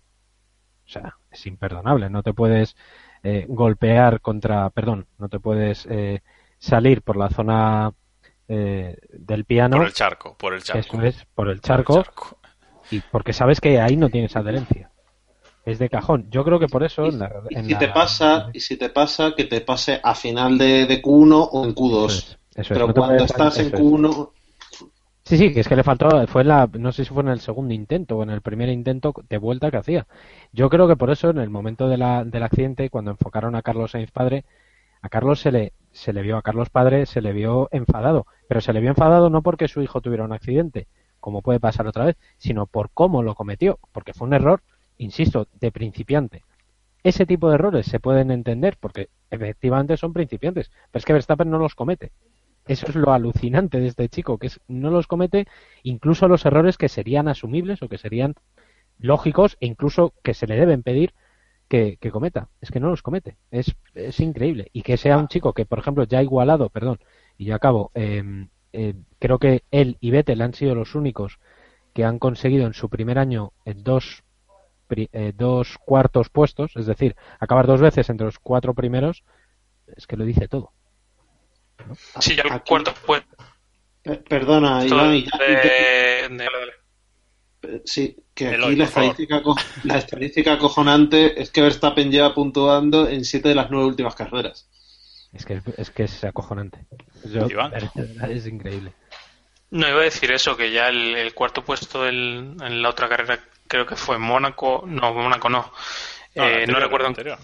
[0.86, 2.10] O sea, es imperdonable.
[2.10, 2.76] No te puedes
[3.22, 6.22] eh, golpear contra, perdón, no te puedes eh,
[6.58, 7.92] salir por la zona
[8.48, 9.76] eh, del piano.
[9.76, 10.80] Por el charco, por el charco.
[10.80, 12.04] Eso es, por el charco.
[12.90, 14.90] Y porque sabes que ahí no tienes adherencia.
[15.64, 16.26] Es de cajón.
[16.30, 18.88] Yo creo que por eso en la, Y si la- te pasa, y si te
[18.90, 22.36] pasa, que te pase a final de, de Q1 o en Q2.
[22.54, 23.82] eso es, Pero no cuando estás en eso es.
[23.82, 24.30] Q1,
[25.24, 27.40] Sí, sí, que es que le faltó, fue la, no sé si fue en el
[27.40, 30.06] segundo intento o en el primer intento de vuelta que hacía.
[30.52, 33.62] Yo creo que por eso en el momento de la, del accidente, cuando enfocaron a
[33.62, 34.44] Carlos Sainz padre,
[35.02, 38.60] a Carlos se le, se le vio, a Carlos padre se le vio enfadado, pero
[38.60, 40.88] se le vio enfadado no porque su hijo tuviera un accidente,
[41.20, 44.62] como puede pasar otra vez, sino por cómo lo cometió, porque fue un error,
[44.98, 46.42] insisto, de principiante.
[47.02, 51.50] Ese tipo de errores se pueden entender porque efectivamente son principiantes, pero es que Verstappen
[51.50, 52.12] no los comete.
[52.66, 55.46] Eso es lo alucinante de este chico, que es, no los comete
[55.82, 58.34] incluso los errores que serían asumibles o que serían
[58.98, 61.12] lógicos e incluso que se le deben pedir
[61.68, 62.48] que, cometa.
[62.60, 63.36] Es que no los comete.
[63.50, 64.68] Es, es increíble.
[64.72, 67.00] Y que sea un chico que, por ejemplo, ya ha igualado, perdón,
[67.36, 71.38] y ya acabo, eh, eh, creo que él y Vettel han sido los únicos
[71.92, 74.23] que han conseguido en su primer año eh, dos,
[75.12, 79.24] eh, dos cuartos puestos, es decir, acabar dos veces entre los cuatro primeros,
[79.96, 80.72] es que lo dice todo.
[82.20, 83.22] Sí, ya el cuarto pues
[84.04, 85.56] eh, perdona, Iván, y de,
[86.28, 92.34] de- Sí, que Eloy, aquí la estadística, co- la estadística acojonante es que Verstappen lleva
[92.34, 94.68] puntuando en siete de las nueve últimas carreras.
[95.32, 96.86] Es que es, que es acojonante.
[97.24, 97.48] Yo-
[98.28, 98.92] es increíble.
[99.74, 103.08] No, iba a decir eso, que ya el, el cuarto puesto del- en la otra
[103.08, 105.72] carrera creo que fue en Mónaco, no, Mónaco no.
[106.34, 107.06] No, la Eh, anterior, no recuerdo.
[107.08, 107.38] anterior.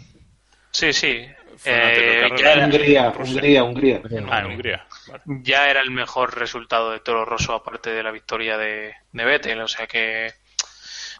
[0.70, 1.26] Sí, sí.
[1.64, 3.08] Eh, ya, era, Hungría.
[3.10, 4.00] Hungría, Hungría.
[4.30, 4.86] Ah, en Hungría.
[5.08, 5.22] Vale.
[5.42, 9.60] ya era el mejor resultado de Toro Rosso aparte de la victoria de, de Vettel,
[9.60, 10.32] o sea que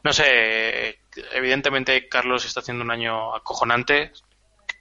[0.03, 1.01] no sé,
[1.33, 4.13] evidentemente Carlos está haciendo un año acojonante,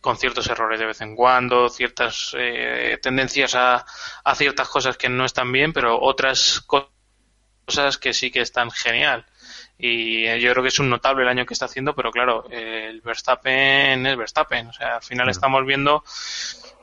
[0.02, 3.86] con ciertos errores de vez en cuando, ciertas eh, tendencias a,
[4.24, 9.26] a, ciertas cosas que no están bien, pero otras cosas que sí que están genial.
[9.82, 13.00] Y yo creo que es un notable el año que está haciendo, pero claro, el
[13.00, 14.68] Verstappen es Verstappen.
[14.68, 16.04] O sea, al final estamos viendo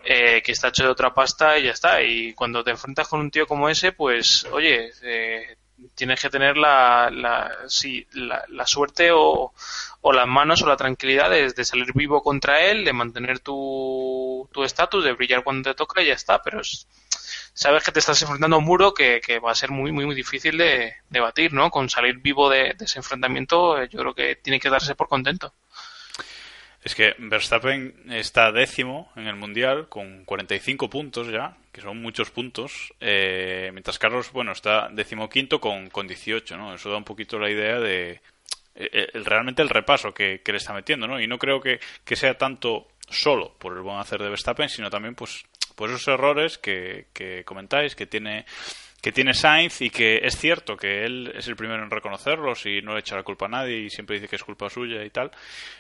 [0.03, 2.03] eh, que está hecho de otra pasta y ya está.
[2.03, 5.57] Y cuando te enfrentas con un tío como ese, pues, oye, eh,
[5.95, 9.53] tienes que tener la, la, sí, la, la suerte o,
[10.01, 15.05] o, las manos o la tranquilidad de, salir vivo contra él, de mantener tu estatus,
[15.05, 16.43] de brillar cuando te toca y ya está.
[16.43, 16.87] Pero es,
[17.57, 20.05] sabes que te estás enfrentando a un muro que, que va a ser muy, muy,
[20.05, 21.71] muy difícil de, de batir, ¿no?
[21.71, 25.55] Con salir vivo de, de, ese enfrentamiento, yo creo que tiene que darse por contento.
[26.83, 32.31] Es que Verstappen está décimo en el Mundial con 45 puntos ya, que son muchos
[32.31, 36.75] puntos, eh, mientras Carlos, bueno, está decimoquinto con, con 18, ¿no?
[36.75, 38.23] Eso da un poquito la idea de
[38.75, 41.21] eh, el, realmente el repaso que, que, le está metiendo, ¿no?
[41.21, 44.89] Y no creo que, que sea tanto solo por el buen hacer de Verstappen, sino
[44.89, 48.47] también pues, pues esos errores que, que comentáis, que tiene
[49.07, 52.83] que tiene Sainz y que es cierto que él es el primero en reconocerlos y
[52.83, 55.11] no le echa la culpa a nadie y siempre dice que es culpa suya y
[55.11, 55.31] tal.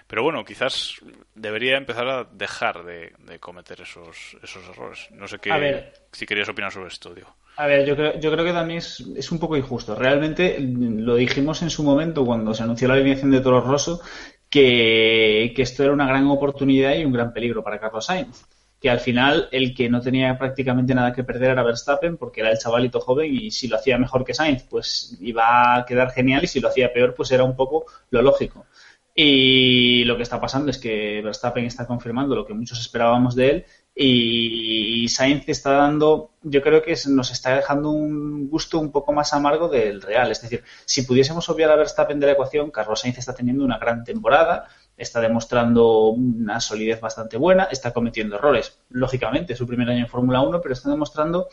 [0.06, 1.00] Pero bueno, quizás
[1.34, 5.08] debería empezar a dejar de, de cometer esos, esos errores.
[5.10, 7.34] No sé qué, ver, si querías opinar sobre esto, digo.
[7.56, 9.96] A ver, yo creo, yo creo que también es, es, un poco injusto.
[9.96, 14.02] Realmente lo dijimos en su momento cuando se anunció la alineación de Toro Rosso
[14.48, 18.46] que, que esto era una gran oportunidad y un gran peligro para Carlos Sainz
[18.86, 22.52] que al final el que no tenía prácticamente nada que perder era Verstappen porque era
[22.52, 26.44] el chavalito joven y si lo hacía mejor que Sainz pues iba a quedar genial
[26.44, 28.64] y si lo hacía peor pues era un poco lo lógico.
[29.12, 33.50] Y lo que está pasando es que Verstappen está confirmando lo que muchos esperábamos de
[33.50, 39.12] él y Sainz está dando, yo creo que nos está dejando un gusto un poco
[39.12, 40.30] más amargo del real.
[40.30, 43.78] Es decir, si pudiésemos obviar a Verstappen de la ecuación, Carlos Sainz está teniendo una
[43.78, 49.88] gran temporada, está demostrando una solidez bastante buena, está cometiendo errores, lógicamente, es su primer
[49.88, 51.48] año en Fórmula 1, pero está demostrando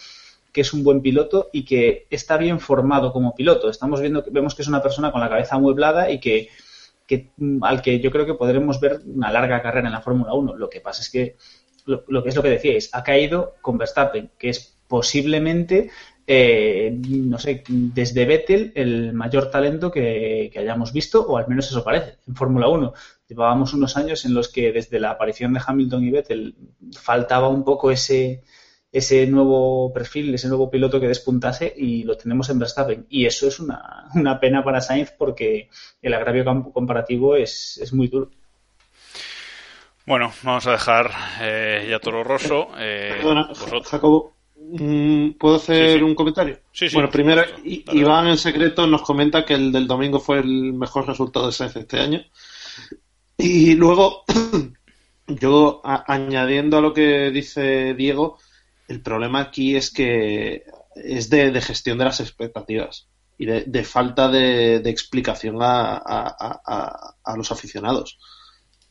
[0.51, 3.69] que es un buen piloto y que está bien formado como piloto.
[3.69, 6.49] Estamos viendo, vemos que es una persona con la cabeza amueblada y que,
[7.07, 7.31] que
[7.61, 10.55] al que yo creo que podremos ver una larga carrera en la Fórmula 1.
[10.55, 11.35] Lo que pasa es que
[11.85, 15.89] lo, lo, que es lo que decíais, ha caído con Verstappen, que es posiblemente
[16.25, 21.67] eh, no sé, desde Vettel el mayor talento que, que, hayamos visto, o al menos
[21.67, 22.93] eso parece, en Fórmula 1.
[23.33, 26.55] Llevábamos unos años en los que desde la aparición de Hamilton y Vettel
[27.01, 28.43] faltaba un poco ese,
[28.91, 33.07] ese nuevo perfil, ese nuevo piloto que despuntase y lo tenemos en Verstappen.
[33.09, 35.67] Y eso es una, una pena para Sainz porque
[35.99, 38.29] el agravio comparativo es, es muy duro.
[40.05, 41.09] Bueno, vamos a dejar
[41.41, 42.67] eh, ya Toro Rosso.
[42.77, 43.49] Eh, Perdona,
[43.83, 44.35] Jacobo,
[45.39, 46.03] ¿puedo hacer sí, sí.
[46.03, 46.59] un comentario?
[46.71, 51.07] Sí, bueno, primero, Iván en secreto nos comenta que el del domingo fue el mejor
[51.07, 52.21] resultado de Sainz este año.
[53.37, 54.23] Y luego,
[55.27, 58.37] yo a, añadiendo a lo que dice Diego,
[58.87, 60.63] el problema aquí es que
[60.95, 63.07] es de, de gestión de las expectativas
[63.37, 68.19] y de, de falta de, de explicación a, a, a los aficionados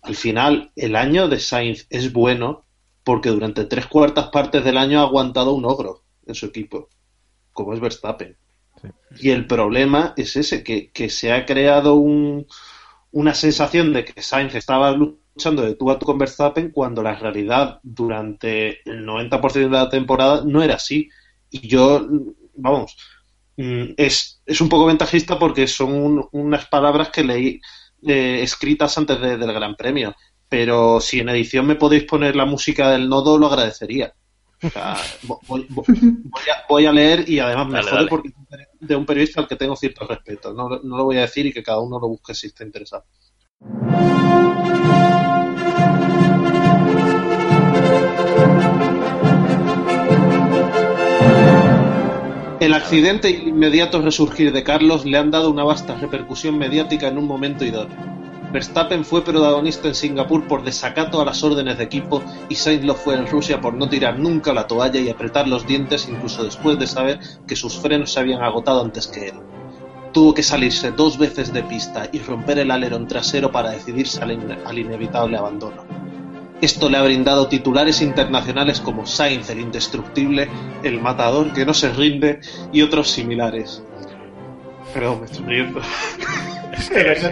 [0.03, 2.65] al final el año de Sainz es bueno
[3.05, 6.89] porque durante tres cuartas partes del año ha aguantado un ogro en su equipo,
[7.53, 8.37] como es Verstappen.
[8.81, 8.89] Sí.
[9.21, 12.47] Y el problema es ese, que, que se ha creado un,
[13.13, 17.15] una sensación de que Sainz estaba luchando de tú a tú con Verstappen cuando la
[17.15, 21.09] realidad durante el 90% de la temporada no era así.
[21.51, 22.07] Y yo,
[22.55, 22.97] vamos,
[23.57, 27.61] es, es un poco ventajista porque son un, unas palabras que leí
[28.07, 30.15] eh, escritas antes de, del Gran Premio.
[30.49, 34.15] Pero si en edición me podéis poner la música del nodo, lo agradecería.
[34.65, 38.09] O sea, voy, voy, a, voy, a, leer y además me dale, jode dale.
[38.09, 40.53] porque es de un periodista al que tengo cierto respeto.
[40.55, 43.05] No, no lo voy a decir y que cada uno lo busque si está interesado.
[52.61, 57.19] El accidente el inmediato resurgir de Carlos le han dado una vasta repercusión mediática en
[57.19, 58.22] un momento idóneo.
[58.53, 62.95] Verstappen fue protagonista en Singapur por desacato a las órdenes de equipo y Sainz lo
[62.95, 66.79] fue en Rusia por no tirar nunca la toalla y apretar los dientes incluso después
[66.79, 69.37] de saber que sus frenos se habían agotado antes que él.
[70.13, 74.59] Tuvo que salirse dos veces de pista y romper el alerón trasero para decidirse al,
[74.67, 75.87] al inevitable abandono.
[76.61, 80.51] Esto le ha brindado titulares internacionales como Sainz el indestructible,
[80.83, 82.41] el matador que no se rinde
[82.71, 83.83] y otros similares.
[84.93, 85.81] Perdón, me estoy riendo.
[86.73, 87.23] Es, que es,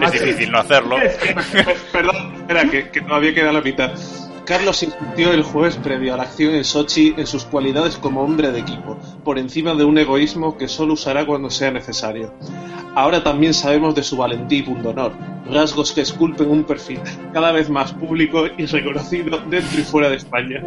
[0.00, 0.96] no es difícil no hacerlo.
[1.92, 3.92] Perdón, espera, que, que no había quedado la mitad.
[4.44, 8.50] Carlos insistió el jueves previo a la acción en Sochi en sus cualidades como hombre
[8.50, 12.32] de equipo, por encima de un egoísmo que solo usará cuando sea necesario.
[12.94, 15.12] Ahora también sabemos de su valentía y pundonor,
[15.50, 17.00] rasgos que esculpen un perfil
[17.34, 20.62] cada vez más público y reconocido dentro y fuera de España.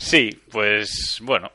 [0.00, 1.50] Sí, pues bueno.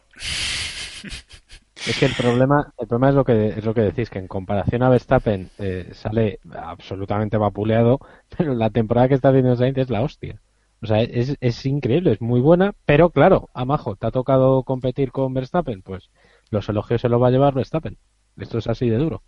[1.87, 4.27] Es que el problema, el problema es lo que es lo que decís, que en
[4.27, 7.99] comparación a Verstappen eh, sale absolutamente vapuleado,
[8.37, 10.39] pero la temporada que está haciendo Sainz es la hostia.
[10.81, 15.11] O sea, es, es increíble, es muy buena, pero claro, Amajo, ¿te ha tocado competir
[15.11, 15.81] con Verstappen?
[15.81, 16.11] Pues
[16.51, 17.97] los elogios se los va a llevar Verstappen.
[18.37, 19.23] Esto es así de duro.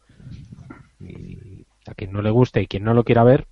[0.99, 3.47] Y a quien no le guste y quien no lo quiera ver,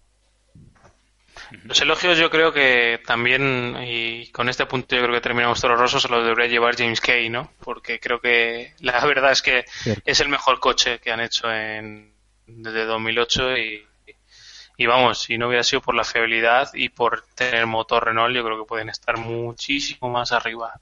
[1.64, 5.76] Los elogios yo creo que también, y con este punto yo creo que terminamos Toro
[5.76, 7.52] Rosso, se los debería llevar James Kay, ¿no?
[7.64, 10.02] Porque creo que la verdad es que Cierto.
[10.06, 12.14] es el mejor coche que han hecho en,
[12.48, 13.88] desde 2008 y,
[14.78, 18.44] y vamos, si no hubiera sido por la fiabilidad y por tener motor Renault, yo
[18.44, 20.74] creo que pueden estar muchísimo más arriba.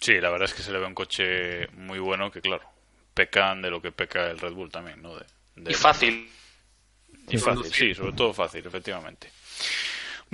[0.00, 2.62] Sí, la verdad es que se le ve un coche muy bueno que, claro,
[3.14, 5.16] pecan de lo que peca el Red Bull también, ¿no?
[5.16, 5.24] De,
[5.56, 6.28] de- Y fácil.
[7.28, 9.28] Y fácil, sí, sobre todo fácil, efectivamente.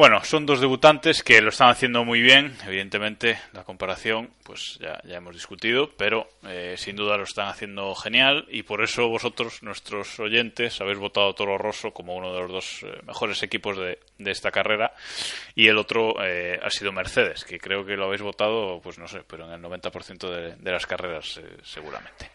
[0.00, 2.56] Bueno, son dos debutantes que lo están haciendo muy bien.
[2.64, 7.94] Evidentemente, la comparación, pues ya, ya hemos discutido, pero eh, sin duda lo están haciendo
[7.94, 12.50] genial y por eso vosotros, nuestros oyentes, habéis votado Toro Rosso como uno de los
[12.50, 14.94] dos eh, mejores equipos de, de esta carrera
[15.54, 19.06] y el otro eh, ha sido Mercedes, que creo que lo habéis votado, pues no
[19.06, 22.30] sé, pero en el 90% de, de las carreras eh, seguramente.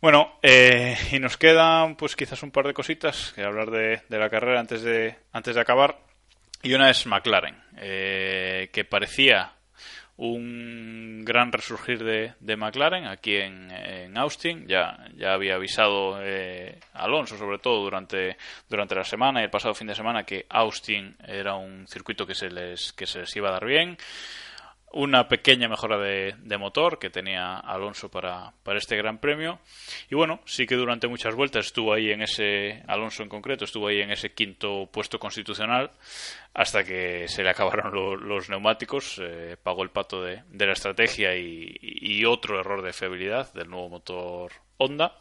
[0.00, 4.18] Bueno, eh, y nos quedan pues quizás un par de cositas que hablar de, de
[4.18, 5.98] la carrera antes de, antes de acabar.
[6.62, 9.52] Y una es McLaren, eh, que parecía
[10.16, 14.66] un gran resurgir de, de McLaren aquí en, en Austin.
[14.66, 18.38] Ya, ya había avisado eh, Alonso, sobre todo durante,
[18.70, 22.34] durante la semana y el pasado fin de semana, que Austin era un circuito que
[22.34, 23.98] se les, que se les iba a dar bien
[24.92, 29.60] una pequeña mejora de, motor que tenía Alonso para, para este Gran Premio.
[30.10, 33.88] Y bueno, sí que durante muchas vueltas estuvo ahí en ese, Alonso en concreto, estuvo
[33.88, 35.90] ahí en ese quinto puesto constitucional
[36.54, 40.72] hasta que se le acabaron lo- los neumáticos, eh, pagó el pato de, de la
[40.72, 45.16] estrategia y, y otro error de fiabilidad del nuevo motor Honda.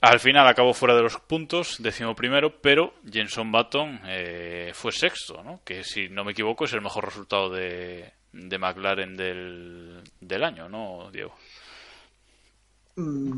[0.00, 5.42] Al final acabó fuera de los puntos, décimo primero, pero Jenson Button eh, fue sexto,
[5.42, 5.60] ¿no?
[5.64, 8.12] que si no me equivoco es el mejor resultado de,
[8.48, 11.34] de McLaren del, del año, ¿no, Diego?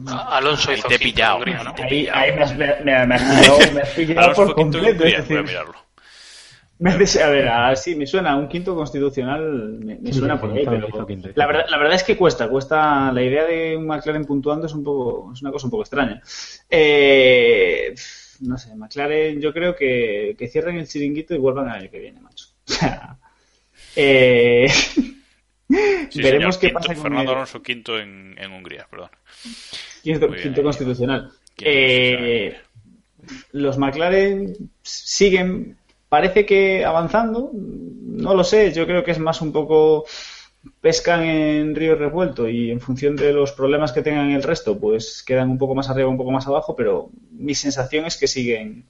[0.07, 1.39] Alonso Ahí hizo te he quinto en pillado.
[1.65, 1.75] ¿no?
[1.83, 5.05] Ahí, ahí me, has- me, me- me has pillado, me has pillado Alonso por completo.
[5.05, 5.75] Hungría, es voy a decir, mirarlo.
[6.79, 9.43] me has des- a ver, así me suena un quinto constitucional,
[9.85, 10.89] me, me Sí, suena sí, por sí, ahí, pero
[11.35, 14.75] la verdad, la verdad es que cuesta, cuesta la idea de un McLaren puntuando es
[14.75, 16.23] un poco, es una cosa un poco extraña.
[16.71, 17.95] Eh,
[18.41, 21.99] no sé, McLaren, yo creo que, que cierren el chiringuito y vuelvan al año que
[21.99, 22.47] viene, macho.
[22.69, 23.19] O sea,
[23.99, 24.69] eh,
[26.09, 29.11] Sí, veremos señor, qué quinto, pasa con Fernando Alonso quinto en, en Hungría, perdón.
[30.03, 30.65] Quinto, Muy bien, quinto ahí.
[30.65, 31.33] constitucional.
[31.57, 32.57] Quinto Eh,
[33.53, 35.77] los McLaren siguen,
[36.09, 37.51] parece que avanzando.
[37.53, 40.07] No lo sé, yo creo que es más un poco
[40.81, 45.23] pescan en río revuelto y en función de los problemas que tengan el resto, pues
[45.27, 48.85] quedan un poco más arriba, un poco más abajo, pero mi sensación es que siguen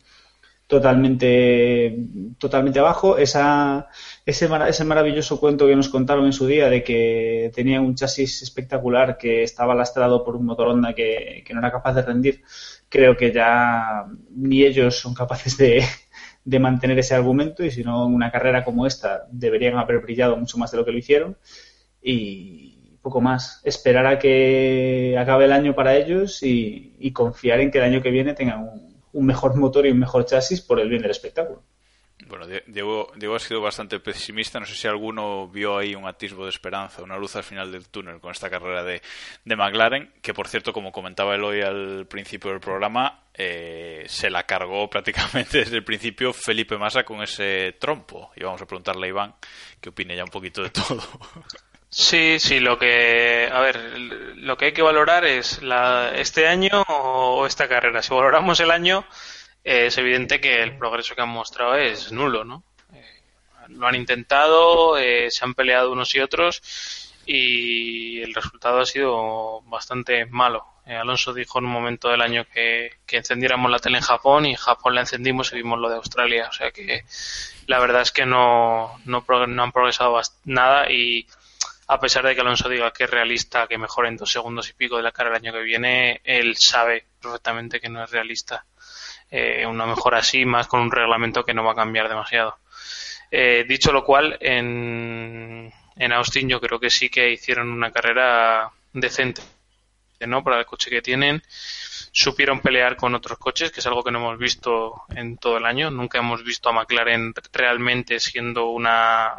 [0.67, 1.97] totalmente
[2.39, 3.89] totalmente abajo esa
[4.29, 8.43] ese, ese maravilloso cuento que nos contaron en su día de que tenían un chasis
[8.43, 12.43] espectacular que estaba lastrado por un motor Honda que, que no era capaz de rendir
[12.91, 14.05] creo que ya
[14.37, 15.83] ni ellos son capaces de,
[16.45, 20.37] de mantener ese argumento y si no en una carrera como esta deberían haber brillado
[20.37, 21.39] mucho más de lo que lo hicieron
[22.03, 27.79] y poco más esperar a que acabe el año para ellos y, confiar en que
[27.79, 31.01] el año que viene tengan un mejor motor y un mejor chasis por el bien
[31.01, 31.63] del espectáculo.
[32.29, 34.61] Bueno, Die- Diego, Diego ha sido bastante pesimista.
[34.61, 37.89] No sé si alguno vio ahí un atisbo de esperanza, una luz al final del
[37.89, 39.01] túnel con esta carrera de,
[39.45, 44.31] de McLaren, que por cierto, como comentaba él hoy al principio del programa, eh, se
[44.31, 48.31] la cargó prácticamente desde el principio Felipe Massa con ese trompo.
[48.37, 49.35] Y vamos a preguntarle a Iván
[49.81, 51.03] que opine ya un poquito de todo.
[51.91, 53.77] Sí, sí, lo que, a ver,
[54.37, 58.03] lo que hay que valorar es la, este año o esta carrera.
[58.03, 59.07] Si valoramos el año,
[59.65, 62.63] eh, es evidente que el progreso que han mostrado es nulo, ¿no?
[62.93, 63.05] Eh,
[63.69, 66.63] lo han intentado, eh, se han peleado unos y otros
[67.27, 70.65] y el resultado ha sido bastante malo.
[70.87, 74.47] Eh, Alonso dijo en un momento del año que, que encendiéramos la tele en Japón
[74.47, 76.49] y en Japón la encendimos y vimos lo de Australia.
[76.49, 77.05] O sea que
[77.67, 81.27] la verdad es que no, no, no han progresado nada y
[81.89, 84.73] a pesar de que Alonso diga que es realista, que mejore en dos segundos y
[84.73, 88.65] pico de la carrera el año que viene, él sabe perfectamente que no es realista.
[89.31, 92.59] Eh, una mejora así, más con un reglamento que no va a cambiar demasiado.
[93.31, 98.71] Eh, dicho lo cual, en, en Austin yo creo que sí que hicieron una carrera
[98.93, 99.43] decente,
[100.27, 100.43] ¿no?
[100.43, 101.43] Para el coche que tienen.
[102.11, 105.67] Supieron pelear con otros coches, que es algo que no hemos visto en todo el
[105.67, 105.91] año.
[105.91, 109.35] Nunca hemos visto a McLaren realmente siendo una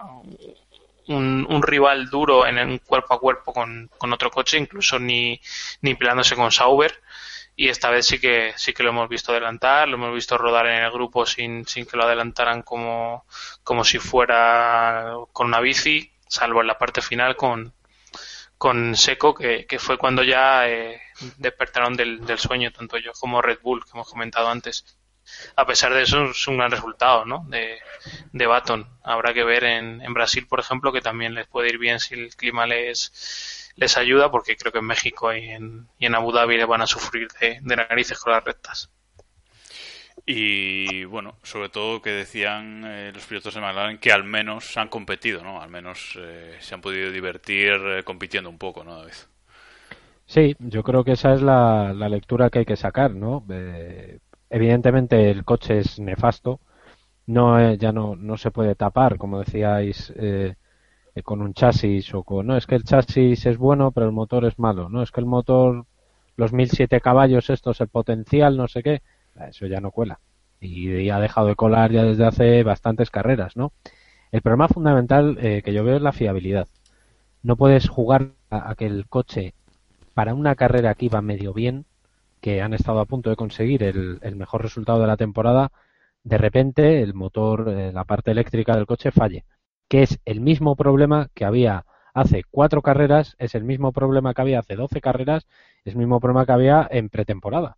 [1.10, 5.40] un, rival duro en un cuerpo a cuerpo con, otro coche, incluso ni,
[5.82, 7.02] ni peleándose con Sauber.
[7.60, 10.66] Y esta vez sí que sí que lo hemos visto adelantar, lo hemos visto rodar
[10.68, 13.26] en el grupo sin, sin que lo adelantaran como,
[13.66, 17.74] como si fuera con una bici, salvo en la parte final con,
[18.58, 21.02] con Seco, que, que fue cuando ya eh,
[21.36, 24.98] despertaron del, del sueño, tanto yo como Red Bull, que hemos comentado antes
[25.58, 27.46] a pesar de eso es un gran resultado ¿no?
[27.50, 27.78] de,
[28.32, 28.88] de Baton.
[29.04, 32.16] Habrá que ver en, en, Brasil, por ejemplo, que también les puede ir bien si
[32.16, 36.32] el clima les, les ayuda, porque creo que en México y en, y en Abu
[36.32, 38.92] Dhabi le van a sufrir de, de narices con las rectas.
[40.26, 44.90] Y bueno, sobre todo que decían eh, los pilotos de McLaren que al menos han
[44.90, 45.62] competido, ¿no?
[45.62, 49.14] Al menos eh, se han podido divertir eh, compitiendo un poco, ¿no, David?
[50.26, 53.44] Sí, yo creo que esa es la, la lectura que hay que sacar, ¿no?
[54.52, 56.60] evidentemente el coche es nefasto,
[57.28, 60.14] no eh, ya no, no se puede tapar, como decíais,
[61.16, 64.06] eh, eh, con un chasis o con no es que el chasis es bueno, pero
[64.06, 65.86] el motor es malo, no es que el motor
[66.36, 69.02] los 1007 caballos estos el potencial, no sé qué,
[69.50, 70.20] eso ya no cuela
[70.62, 73.72] y, ha dejado de colar ya desde hace bastantes carreras, ¿no?
[74.32, 76.68] El problema fundamental que yo veo es la fiabilidad.
[77.42, 79.54] No puedes jugar a, a que el coche
[80.14, 81.86] para una carrera que iba medio bien
[82.42, 85.72] que han estado a punto de conseguir el, mejor resultado de la temporada,
[86.24, 89.46] de repente el motor, eh, la parte eléctrica del coche falle,
[89.90, 94.42] que es el mismo problema que había hace cuatro carreras, es el mismo problema que
[94.42, 95.48] había hace doce carreras,
[95.84, 97.78] es el mismo problema que había en pretemporada.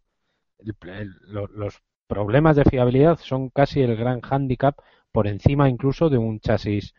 [0.60, 4.78] los problemas de fiabilidad son casi el gran hándicap
[5.12, 6.94] por encima incluso de un chasis,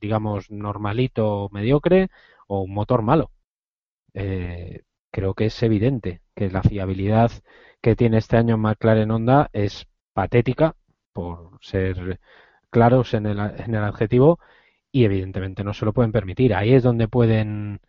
[0.00, 2.08] digamos, normalito mediocre
[2.48, 3.30] o un motor malo.
[4.14, 7.30] Eh, creo que es evidente que la fiabilidad
[7.80, 10.74] que tiene este año McLaren Honda es patética,
[11.12, 12.20] por ser
[12.76, 14.38] claros en el, en el adjetivo,
[14.92, 16.54] y evidentemente no se lo pueden permitir.
[16.54, 17.80] Ahí es donde pueden,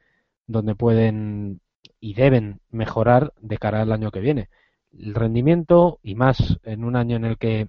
[0.48, 1.60] donde pueden
[2.00, 4.50] y deben mejorar de cara al año que viene.
[4.98, 7.68] El rendimiento, y más en un año en el que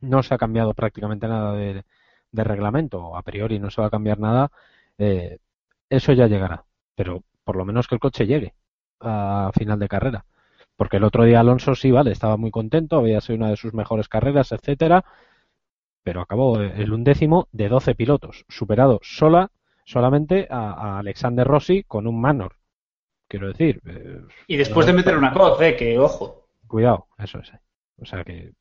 [0.00, 1.84] no se ha cambiado prácticamente nada de,
[2.32, 4.50] reglamento, a priori no se va a cambiar nada,
[4.98, 5.38] eh,
[5.88, 6.64] eso ya llegará.
[6.96, 8.54] Pero por lo menos que el coche llegue
[9.00, 10.24] a final de carrera.
[10.76, 13.74] Porque el otro día Alonso sí, vale, estaba muy contento, había sido una de sus
[13.74, 15.04] mejores carreras, etcétera,
[16.02, 19.50] pero acabó el undécimo de 12 pilotos, superado sola,
[19.84, 22.56] solamente a, Alexander Rossi con un Manor.
[23.28, 23.80] Quiero decir.
[23.86, 26.46] Eh, y después de meter una coz, eh, que ojo.
[26.66, 27.52] Cuidado, eso es.
[27.98, 28.52] O sea que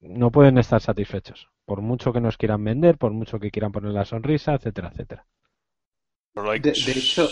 [0.00, 1.48] no pueden estar satisfechos.
[1.64, 5.26] Por mucho que nos quieran vender, por mucho que quieran poner la sonrisa, etcétera, etcétera.
[6.34, 7.28] De, hecho,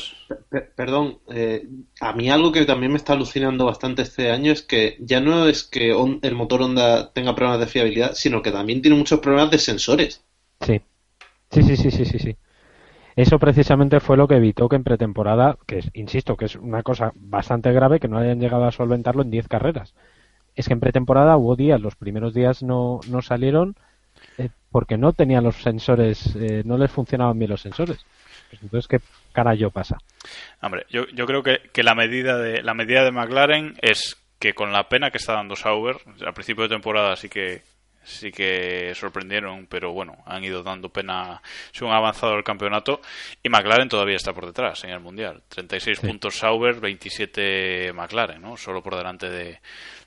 [0.76, 1.66] perdón, eh,
[2.00, 5.46] a mí algo que también me está alucinando bastante este año es que ya no
[5.46, 5.90] es que
[6.22, 10.22] el motor Honda tenga problemas de fiabilidad, sino que también tiene muchos problemas de sensores.
[10.60, 10.82] Sí,
[11.50, 12.18] sí, sí, sí, sí, sí.
[12.18, 12.36] sí.
[13.16, 17.12] Eso precisamente fue lo que evitó que en pretemporada, que insisto, que es una cosa
[17.14, 19.94] bastante grave, que no hayan llegado a solventarlo en 10 carreras.
[20.54, 23.76] Es que en pretemporada hubo días, los primeros días no, no salieron
[24.38, 28.04] eh, porque no tenían los sensores, eh, no les funcionaban bien los sensores.
[28.52, 29.00] Entonces, ¿qué
[29.32, 29.98] carajo pasa?
[30.60, 34.54] Hombre, yo, yo creo que, que, la medida de la medida de McLaren es que
[34.54, 35.96] con la pena que está dando Sauber,
[36.26, 37.62] al principio de temporada sí que
[38.02, 41.42] sí que sorprendieron, pero bueno, han ido dando pena
[41.72, 43.00] según ha avanzado el campeonato
[43.42, 45.42] y McLaren todavía está por detrás en el Mundial.
[45.48, 48.56] 36 puntos Sauber, 27 McLaren, ¿no?
[48.56, 49.60] Solo por delante de,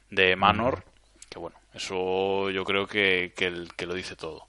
[0.10, 0.84] de Manor,
[1.30, 4.48] que bueno, eso yo creo que, que, que lo dice todo.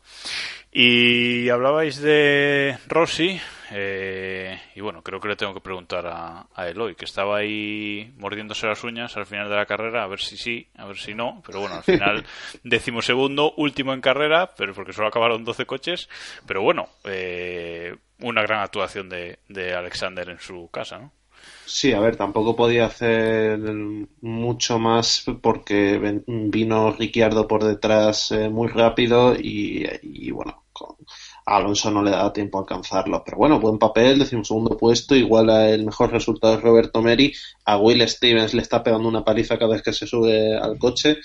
[0.73, 3.41] Y hablabais de Rossi,
[3.71, 8.13] eh, y bueno, creo que le tengo que preguntar a, a, Eloy, que estaba ahí
[8.19, 11.15] mordiéndose las uñas al final de la carrera, a ver si sí, a ver si
[11.15, 12.25] no, pero bueno, al final
[13.03, 16.09] segundo, último en carrera, pero porque solo acabaron 12 coches,
[16.47, 21.13] pero bueno, eh, una gran actuación de, de Alexander en su casa, ¿no?
[21.67, 23.59] Sí, a ver, tampoco podía hacer
[24.21, 30.65] mucho más porque vino Ricciardo por detrás eh, muy rápido y, y bueno,
[31.47, 33.23] Alonso no le da tiempo a alcanzarlo.
[33.25, 37.33] Pero bueno, buen papel, segundo puesto, igual a el mejor resultado de Roberto Meri.
[37.67, 41.19] A Will Stevens le está pegando una paliza cada vez que se sube al coche.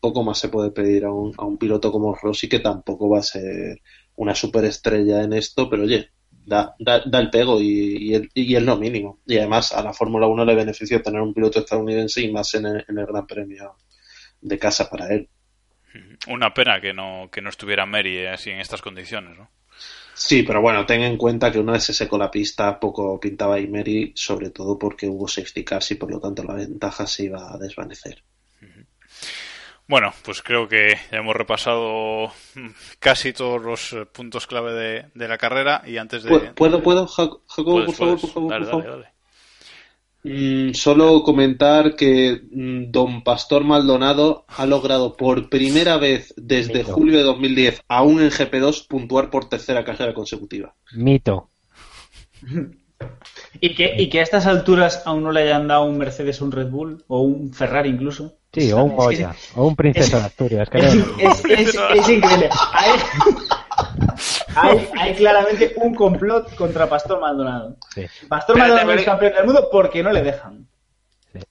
[0.00, 3.18] Poco más se puede pedir a un, a un piloto como Rossi, que tampoco va
[3.20, 3.80] a ser
[4.16, 8.54] una superestrella en esto, pero oye, da, da, da el pego y, y, el- y
[8.56, 9.20] es lo mínimo.
[9.26, 12.66] Y además a la Fórmula 1 le beneficia tener un piloto estadounidense y más en
[12.66, 13.76] el Gran Premio
[14.40, 15.28] de casa para él.
[16.28, 19.50] Una pena que no, que no estuviera Mary eh, así en estas condiciones, ¿no?
[20.14, 23.58] Sí, pero bueno, ten en cuenta que una vez se secó la pista, poco pintaba
[23.58, 27.52] Emery, sobre todo porque hubo safety cars y por lo tanto la ventaja se iba
[27.52, 28.22] a desvanecer.
[29.88, 32.68] Bueno, pues creo que ya hemos repasado mm,
[32.98, 36.30] casi todos los eh, puntos clave de, de la carrera y antes de...
[36.30, 38.20] ¿Puedo, puedo, puedo, Jac- Jacobo, por favor, puedes.
[38.22, 38.84] por favor, Dale, por favor?
[38.86, 39.15] dale, dale.
[40.28, 46.92] Mm, solo comentar que mm, Don Pastor Maldonado ha logrado por primera vez desde Mito.
[46.94, 50.74] julio de 2010, aún en GP2, puntuar por tercera carrera consecutiva.
[50.94, 51.48] Mito.
[53.60, 56.50] Y que, y que a estas alturas aún no le hayan dado un Mercedes, un
[56.50, 58.38] Red Bull o un Ferrari incluso.
[58.54, 60.68] Sí, o un Es que- Goya, o un Princesa es- de Asturias.
[60.72, 62.48] Es, es- es- es increíble.
[62.72, 62.90] Hay,
[64.54, 67.76] hay- hay claramente un complot contra Pastor Maldonado.
[67.94, 68.06] Sí.
[68.28, 70.66] Pastor Espérate, Maldonado es campeón del mundo porque no le dejan.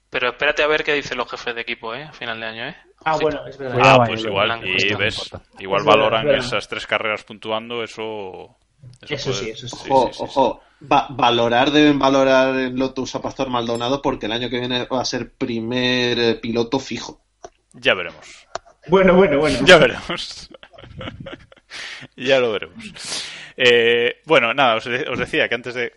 [0.09, 2.03] Pero espérate a ver qué dicen los jefes de equipo, ¿eh?
[2.03, 2.75] A final de año, ¿eh?
[3.03, 3.77] Ah, bueno, es verdad.
[3.81, 6.45] Ah, ahí, pues lo- igual, y no ves, igual Es valoran verdad.
[6.45, 8.57] esas tres carreras puntuando, eso...
[9.07, 9.75] Eso puede- sí, eso sí.
[9.89, 10.23] Ojo, sí, sí, sí.
[10.23, 10.61] ojo,
[10.91, 15.01] Va- valorar deben valorar en Lotus a Pastor Maldonado porque el año que viene va
[15.01, 17.21] a ser primer eh, piloto fijo.
[17.73, 18.47] Ya veremos.
[18.87, 19.59] Bueno, bueno, bueno.
[19.65, 20.49] Ya veremos.
[22.15, 23.29] ya lo veremos.
[23.57, 25.93] Eh, bueno, nada, os, de- os decía que antes de,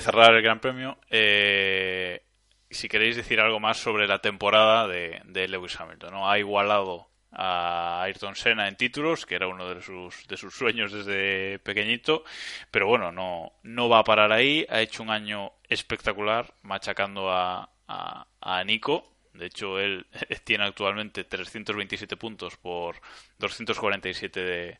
[0.00, 2.22] cerrar el Gran Premio, eh,
[2.70, 6.30] si queréis decir algo más sobre la temporada de, Lewis Hamilton, ¿no?
[6.30, 10.92] Ha igualado a Ayrton Senna en títulos, que era uno de sus, de sus sueños
[10.92, 12.24] desde pequeñito,
[12.70, 17.70] pero bueno, no, no va a parar ahí, ha hecho un año espectacular, machacando a,
[17.86, 20.06] a Nico, de hecho, él
[20.44, 22.96] tiene actualmente 327 puntos por
[23.38, 24.78] 247 de,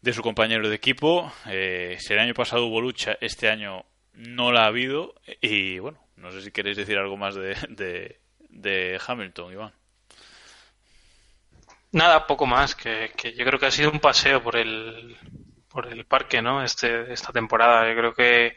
[0.00, 1.32] de su compañero de equipo.
[1.46, 5.14] Eh, si el año pasado hubo lucha, este año no la ha habido.
[5.40, 9.72] Y bueno, no sé si queréis decir algo más de, de, de Hamilton, Iván.
[11.90, 15.16] Nada, poco más, que, que yo creo que ha sido un paseo por el,
[15.68, 16.62] por el parque, ¿no?
[16.62, 17.88] Este, esta temporada.
[17.88, 18.56] Yo creo que,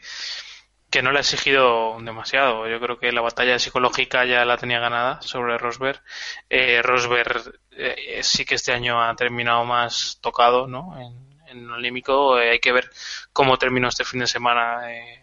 [0.92, 2.68] que no le ha exigido demasiado.
[2.68, 6.00] Yo creo que la batalla psicológica ya la tenía ganada sobre Rosberg.
[6.50, 10.98] Eh, Rosberg eh, sí que este año ha terminado más tocado, ¿no?
[11.00, 12.38] En, en olímpico.
[12.38, 12.90] Eh, hay que ver
[13.32, 14.92] cómo terminó este fin de semana.
[14.92, 15.18] eh,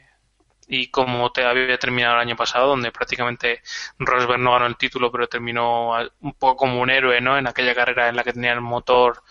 [0.67, 3.61] y como te había terminado el año pasado, donde prácticamente
[3.97, 7.37] Rosberg no ganó el título, pero terminó un poco como un héroe, ¿no?
[7.37, 9.23] En aquella carrera en la que tenía el motor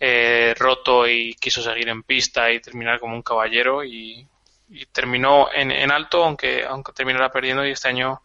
[0.00, 4.26] eh, roto y quiso seguir en pista y terminar como un caballero y,
[4.68, 8.22] y terminó en, en alto, aunque aunque terminara perdiendo y este año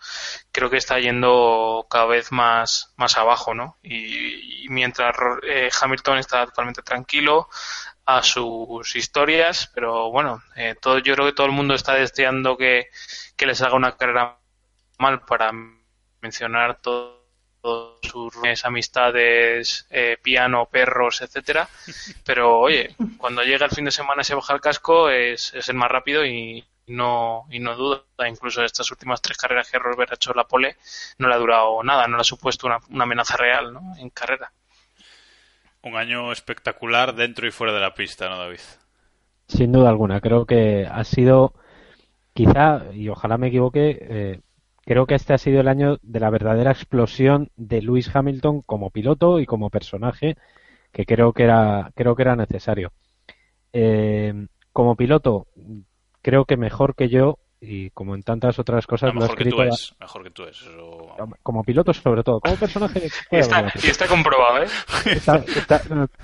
[0.52, 3.78] creo que está yendo cada vez más más abajo, ¿no?
[3.84, 7.50] Y, mientras eh, Hamilton está totalmente tranquilo
[8.06, 12.58] a sus historias, pero bueno, eh, todo, yo creo que todo el mundo está deseando
[12.58, 12.88] que,
[13.38, 14.40] que les haga una carrera
[15.00, 15.52] mal para
[16.22, 17.21] mencionar todo-
[17.64, 21.68] sus ruines, amistades, eh, piano, perros, etcétera.
[22.26, 25.70] Pero oye, cuando llega el fin de semana y se baja el casco es, es
[25.70, 28.04] el más rápido y no, y no duda.
[28.28, 30.78] Incluso estas últimas tres carreras que Rosberg ha hecho la pole
[31.18, 33.94] no le ha durado nada, no le ha supuesto una, una amenaza real ¿no?
[33.98, 34.52] en carrera.
[35.84, 38.60] Un año espectacular dentro y fuera de la pista, ¿no, David?
[39.48, 41.54] Sin duda alguna, creo que ha sido,
[42.34, 44.40] quizá, y ojalá me equivoque, eh,
[44.86, 48.90] creo que este ha sido el año de la verdadera explosión de Lewis Hamilton como
[48.90, 50.38] piloto y como personaje,
[50.92, 52.92] que creo que era, creo que era necesario.
[53.74, 55.48] Eh, como piloto,
[56.22, 59.50] creo que mejor que yo, y como en tantas otras cosas, lo ha mejor que
[59.50, 59.96] tú es.
[60.00, 60.62] Mejor que tú es.
[60.62, 61.16] Eso...
[61.44, 63.08] como piloto sobre todo, como personaje.
[63.32, 64.68] Y está, y está comprobado, ¿eh?
[65.06, 65.82] Está- está-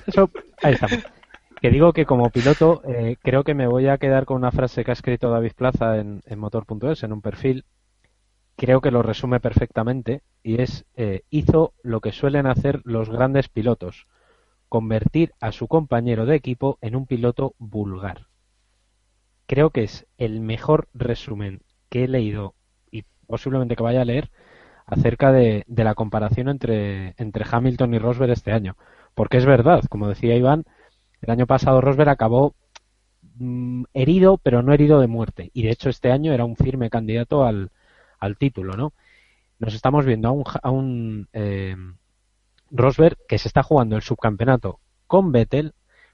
[0.07, 0.29] eso,
[0.63, 0.99] ahí estamos.
[1.61, 4.83] Que digo que como piloto eh, creo que me voy a quedar con una frase
[4.83, 7.65] que ha escrito David Plaza en, en motor.es, en un perfil.
[8.57, 13.49] Creo que lo resume perfectamente y es eh, hizo lo que suelen hacer los grandes
[13.49, 14.07] pilotos,
[14.67, 18.25] convertir a su compañero de equipo en un piloto vulgar.
[19.45, 22.55] Creo que es el mejor resumen que he leído
[22.89, 24.31] y posiblemente que vaya a leer
[24.87, 28.75] acerca de, de la comparación entre, entre Hamilton y Rosberg este año.
[29.13, 30.63] Porque es verdad, como decía Iván,
[31.21, 32.55] el año pasado Rosberg acabó
[33.35, 35.51] mm, herido, pero no herido de muerte.
[35.53, 37.69] Y de hecho este año era un firme candidato al,
[38.19, 38.93] al título, ¿no?
[39.59, 41.75] Nos estamos viendo a un, a un eh,
[42.71, 45.73] Rosberg que se está jugando el subcampeonato con Vettel,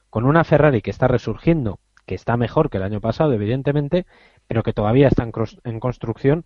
[0.09, 4.05] con una Ferrari que está resurgiendo, que está mejor que el año pasado, evidentemente,
[4.47, 5.23] pero que todavía está
[5.63, 6.45] en, construcción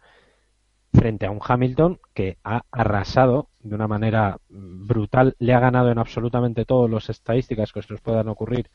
[0.93, 5.91] frente a un Hamilton que ha arrasado de una manera mm, brutal, le ha ganado
[5.91, 8.70] en absolutamente todas las estadísticas que se nos puedan ocurrir,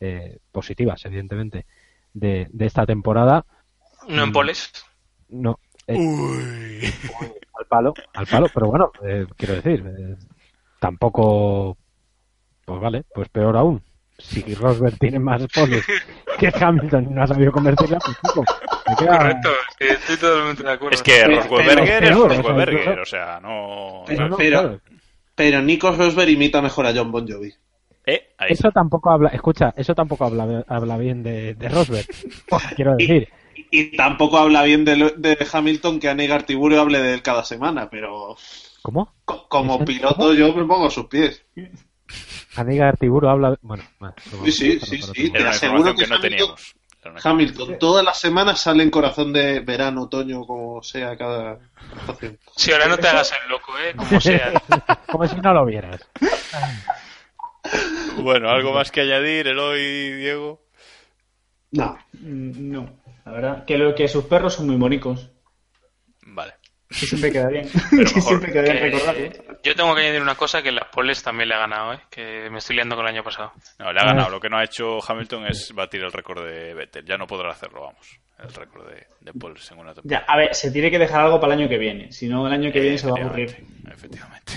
[0.00, 1.66] eh, positivas, evidentemente,
[2.14, 3.44] de, de esta temporada.
[4.08, 4.72] No en poles.
[5.28, 5.58] No.
[5.88, 6.92] Eh,
[7.58, 10.16] al palo, al palo, pero bueno, eh, quiero decir, eh,
[10.78, 11.76] tampoco.
[12.64, 13.82] Pues vale, pues peor aún.
[14.18, 15.84] Si Rosberg tiene más poles
[16.38, 18.44] que Hamilton y no ha sabido convertirla, pues chico,
[18.88, 20.94] me queda- Correcto, sí, estoy totalmente de acuerdo.
[20.96, 24.02] Es que Pero- Rosberger es pero- Rosberger, o sea, no...
[24.06, 24.80] Pero, no, pero, claro.
[25.36, 27.54] pero Nico Rosberg imita mejor a John Bon Jovi.
[28.06, 32.06] Eh, ahí Eso tampoco habla, escucha, eso tampoco habla, habla bien de, de Rosberg.
[32.76, 33.28] Quiero decir,
[33.70, 37.44] Y tampoco habla bien de, lo- de Hamilton que Anega Artiburu hable de él cada
[37.44, 38.36] semana, pero
[38.82, 39.12] ¿cómo?
[39.24, 39.84] co- como ¿Eso?
[39.84, 41.44] piloto yo me pongo a sus pies.
[42.56, 43.56] Amiga Artiburo habla.
[43.62, 44.14] Bueno, bueno,
[44.46, 45.32] Sí, sí, sí, sí.
[45.34, 46.74] Era Te aseguro que que no Hamilton- teníamos.
[47.24, 51.58] Hamilton, todas las semanas sale en corazón de verano, otoño, como sea cada
[52.00, 52.38] estación.
[52.56, 53.94] Sí, ahora no te hagas el loco, ¿eh?
[53.96, 54.52] Como sea.
[55.10, 56.06] Como si no lo vieras.
[58.22, 60.60] Bueno, ¿algo más que añadir, Eloy, Diego?
[61.70, 61.96] No.
[62.14, 62.90] Mm, No,
[63.28, 63.64] la verdad.
[63.64, 65.30] Que, lo, que sus perros son muy monicos.
[66.26, 66.54] Vale.
[66.88, 67.68] Que siempre queda bien.
[67.90, 69.58] Que mejor siempre queda bien Que- recordarlo.
[69.62, 72.00] yo tengo que añadir una cosa que en las poles también le ha ganado, ¿eh?
[72.10, 73.52] Que me estoy liando con el año pasado.
[73.78, 74.30] No, le ha ganado.
[74.30, 77.04] Lo que no ha hecho Hamilton es batir el récord de Vettel.
[77.04, 78.18] Ya no podrá hacerlo, vamos.
[78.38, 80.24] El récord de, de Poles en una temporada.
[80.26, 82.10] Ya, a ver, se tiene que dejar algo para el año que viene.
[82.12, 83.56] Si no, el año que viene se va a aburrir.
[83.90, 84.52] Efectivamente.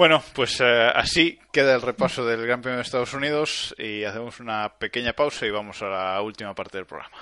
[0.00, 4.40] Bueno, pues eh, así queda el repaso del Gran Premio de Estados Unidos y hacemos
[4.40, 7.18] una pequeña pausa y vamos a la última parte del programa.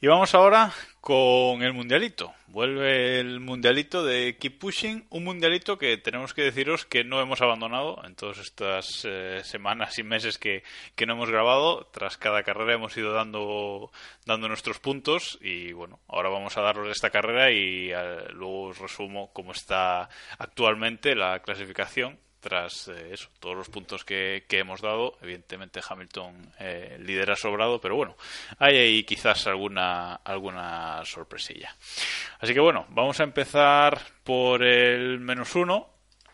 [0.00, 2.34] Y vamos ahora con el mundialito.
[2.48, 7.40] Vuelve el mundialito de Keep Pushing, un mundialito que tenemos que deciros que no hemos
[7.40, 10.62] abandonado en todas estas eh, semanas y meses que,
[10.96, 11.86] que no hemos grabado.
[11.92, 13.90] Tras cada carrera hemos ido dando,
[14.26, 18.64] dando nuestros puntos y bueno, ahora vamos a darlos de esta carrera y eh, luego
[18.64, 24.58] os resumo cómo está actualmente la clasificación tras eh, eso, todos los puntos que, que
[24.58, 25.16] hemos dado.
[25.22, 28.16] Evidentemente Hamilton eh, lidera sobrado, pero bueno,
[28.58, 31.76] hay ahí quizás alguna, alguna sorpresilla.
[32.40, 35.88] Así que bueno, vamos a empezar por el menos uno.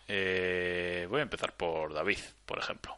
[0.09, 2.97] Eh, voy a empezar por David, por ejemplo.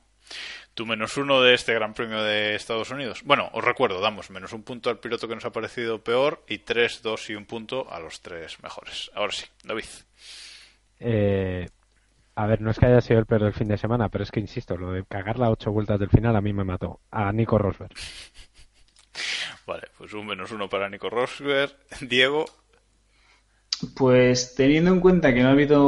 [0.75, 3.23] Tu menos uno de este Gran Premio de Estados Unidos.
[3.25, 6.59] Bueno, os recuerdo, damos menos un punto al piloto que nos ha parecido peor y
[6.59, 9.11] tres, dos y un punto a los tres mejores.
[9.15, 9.87] Ahora sí, David.
[11.01, 11.69] Eh,
[12.39, 14.31] a ver, no es que haya sido el peor del fin de semana, pero es
[14.31, 17.01] que insisto, lo de cagar las ocho vueltas del final a mí me mató.
[17.11, 17.91] A Nico Rosberg.
[19.67, 21.73] Vale, pues un menos uno para Nico Rosberg.
[22.01, 22.45] Diego,
[23.97, 25.83] Pues teniendo en cuenta que no ha habido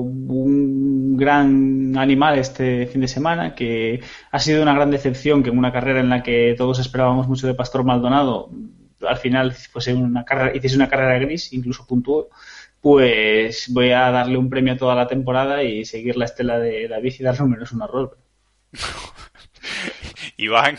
[0.00, 5.58] un gran animal este fin de semana, que ha sido una gran decepción que en
[5.58, 8.48] una carrera en la que todos esperábamos mucho de Pastor Maldonado,
[9.06, 12.30] al final fuese una carrera, hiciese una carrera gris, incluso puntuó,
[12.80, 16.88] pues voy a darle un premio a toda la temporada y seguir la estela de
[16.88, 18.20] David y darle un menos uno a Rosberg.
[20.36, 20.78] Iván,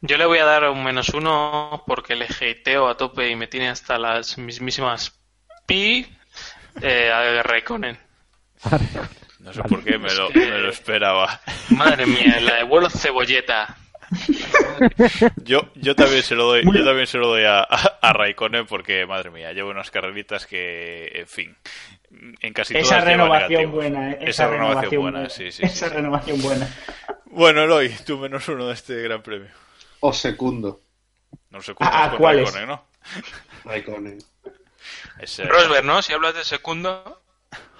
[0.00, 3.48] Yo le voy a dar un menos uno porque le hateo a tope y me
[3.48, 5.20] tiene hasta las mismísimas
[5.66, 6.06] pi
[6.80, 7.98] eh, a Raikkonen.
[9.40, 11.40] no sé por qué me lo, me lo esperaba.
[11.70, 13.76] Madre mía, la devuelvo cebolleta.
[15.44, 18.66] Yo, yo también se lo doy, yo también se lo doy a, a, a Raikkonen
[18.66, 21.56] porque, madre mía, llevo unas carreritas que, en fin,
[22.40, 24.18] en casi todas Esa renovación buena, ¿eh?
[24.22, 25.62] Esa, renovación buena, sí, sí.
[25.64, 25.94] Esa sí.
[25.94, 26.68] renovación buena.
[27.26, 29.50] Bueno, Eloy, tú menos uno de este gran premio.
[30.00, 30.80] O segundo.
[31.50, 32.44] No sé cuántos Ah, con ¿cuáles?
[32.52, 32.84] Raikkonen, ¿no?
[33.64, 34.18] Raikkonen.
[35.20, 36.02] Ese- Rosberg, ¿no?
[36.02, 37.22] Si hablas de segundo.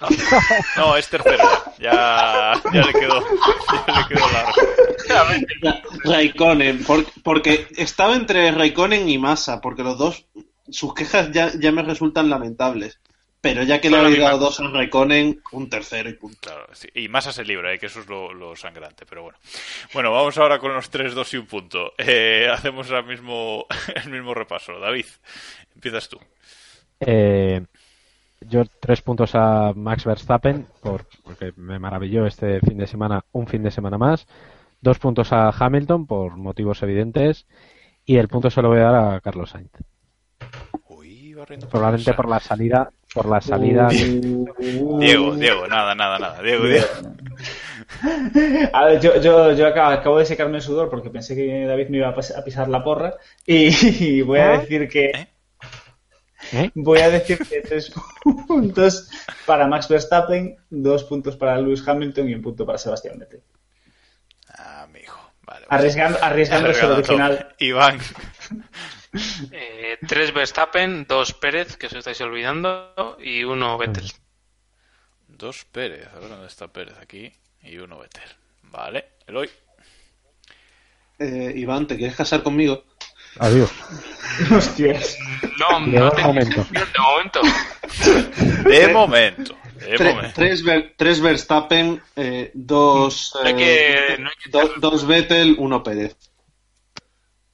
[0.77, 1.43] No, es tercero
[1.79, 1.91] ya.
[1.91, 3.21] Ya, ya le quedó,
[3.87, 4.61] ya le quedó largo.
[5.61, 10.25] Ra- Raikkonen, por- porque estaba entre Raikkonen y Massa, porque los dos,
[10.69, 12.99] sus quejas ya, ya me resultan lamentables.
[13.41, 16.37] Pero ya que le habéis dado dos a Raikkonen, un tercero y punto.
[16.41, 16.87] Claro, sí.
[16.93, 17.79] y Massa se libra, ¿eh?
[17.79, 19.39] que eso es lo, lo sangrante, pero bueno.
[19.93, 21.93] Bueno, vamos ahora con los 3, 2 y un punto.
[21.97, 23.65] Eh, hacemos ahora mismo
[24.03, 24.79] el mismo repaso.
[24.79, 25.05] David,
[25.73, 26.19] empiezas tú.
[26.99, 27.63] Eh,
[28.47, 33.47] yo tres puntos a Max Verstappen por, porque me maravilló este fin de semana, un
[33.47, 34.27] fin de semana más.
[34.81, 37.45] Dos puntos a Hamilton por motivos evidentes.
[38.05, 39.71] Y el punto se lo voy a dar a Carlos Sainz.
[40.87, 43.89] Uy, barriendo Probablemente por la salida, por la salida.
[43.89, 46.41] Diego, Diego, nada, nada, nada.
[46.41, 46.87] Diego, Diego.
[48.73, 51.89] A ver, yo, yo, yo acabo, acabo de secarme el sudor porque pensé que David
[51.89, 53.13] me iba a pisar la porra
[53.45, 54.57] y, voy a ¿Ah?
[54.59, 55.27] decir que ¿Eh?
[56.53, 56.71] ¿Eh?
[56.75, 57.91] voy a decir que tres
[58.47, 59.09] puntos
[59.45, 63.41] para Max Verstappen, dos puntos para Lewis Hamilton y un punto para Sebastián Vettel.
[64.57, 65.65] Amigo, vale.
[65.69, 67.15] Arriesgando, arriesgándose el Arriesgando todo.
[67.15, 67.55] original.
[67.59, 67.99] Iván,
[69.51, 74.09] Eh, tres Verstappen, dos Pérez, que os estáis olvidando, y uno Vettel.
[75.27, 77.29] Dos Pérez, a ver dónde está Pérez aquí,
[77.61, 78.29] y uno Vettel.
[78.63, 79.49] Vale, Eloy.
[81.19, 82.85] Eh, Iván, ¿te quieres casar conmigo?
[83.39, 83.71] Adiós.
[84.51, 85.17] Hostias.
[85.59, 86.65] No, no te momento.
[86.71, 87.41] de momento.
[88.69, 90.33] De momento, de Tre- momento.
[90.35, 95.05] tres, Ver- tres Verstappen, eh, dos, No hay eh, que- no hay que do- dos
[95.05, 96.15] Vettel, uno Pérez.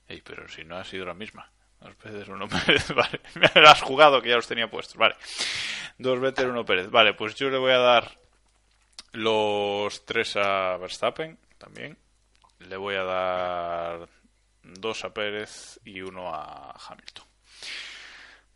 [0.07, 1.49] Ey, pero si no ha sido la misma.
[1.81, 3.19] Dos Pérez, uno Pérez, vale.
[3.55, 5.15] Me la has jugado que ya los tenía puestos, vale.
[5.97, 6.89] Dos Vettel, uno Pérez.
[6.89, 8.11] Vale, pues yo le voy a dar
[9.13, 11.97] los tres a Verstappen también.
[12.59, 14.09] Le voy a dar
[14.73, 17.25] dos a Pérez y uno a Hamilton.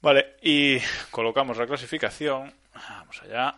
[0.02, 0.80] Vale, y
[1.12, 2.54] colocamos la clasificación.
[2.74, 3.56] Vamos allá.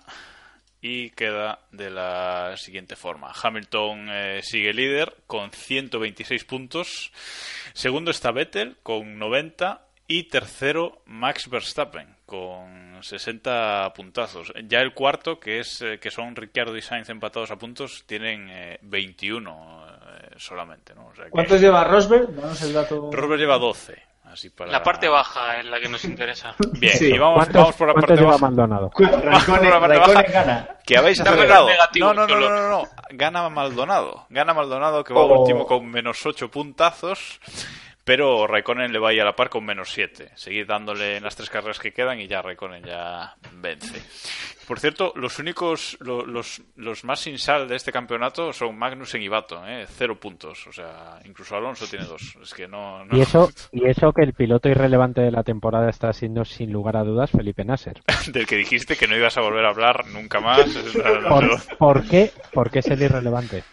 [0.81, 3.31] Y queda de la siguiente forma.
[3.31, 7.13] Hamilton eh, sigue líder con 126 puntos.
[7.73, 9.87] Segundo está Vettel con 90.
[10.07, 14.51] Y tercero Max Verstappen con 60 puntazos.
[14.65, 18.49] Ya el cuarto, que es eh, que son Ricciardo y Sainz empatados a puntos, tienen
[18.49, 20.02] eh, 21 eh,
[20.37, 20.93] solamente.
[20.95, 21.07] ¿no?
[21.07, 22.33] O sea que ¿Cuántos lleva Rosberg?
[22.35, 23.09] Danos el dato.
[23.11, 24.01] Rosberg lleva 12.
[24.25, 24.71] Así para...
[24.71, 26.55] La parte baja es la que nos interesa.
[26.79, 27.13] Bien, Sí.
[27.13, 28.41] y vamos, ¿Cuántos, vamos por la parte lleva baja.
[28.41, 28.89] Maldonado?
[28.89, 30.21] Por la parte baja.
[30.23, 30.69] gana.
[30.85, 32.83] Que habéis negativo, No, no, no, no, no, no.
[33.11, 34.25] Gana Maldonado.
[34.29, 35.41] Gana Maldonado que va Oh.
[35.41, 37.39] último con menos 8 puntazos.
[38.05, 40.31] Pero Raikkonen le va ahí a la par con menos 7.
[40.35, 44.01] Seguid dándole en las tres carreras que quedan y ya Raikkonen ya vence.
[44.67, 49.21] Por cierto, los únicos, lo- los, los más sin sal de este campeonato son Magnussen
[49.21, 49.85] y Baton, ¿eh?
[49.89, 50.67] Cero puntos.
[50.67, 52.35] O sea, incluso Alonso tiene dos.
[52.41, 53.03] Es que no.
[53.05, 56.71] no- Y eso, y eso que el piloto irrelevante de la temporada está siendo sin
[56.71, 58.01] lugar a dudas Felipe Nasser.
[58.33, 60.65] Del que dijiste que no ibas a volver a hablar nunca más.
[61.29, 62.31] ¿Por, por qué?
[62.53, 63.63] ¿Por qué es el irrelevante?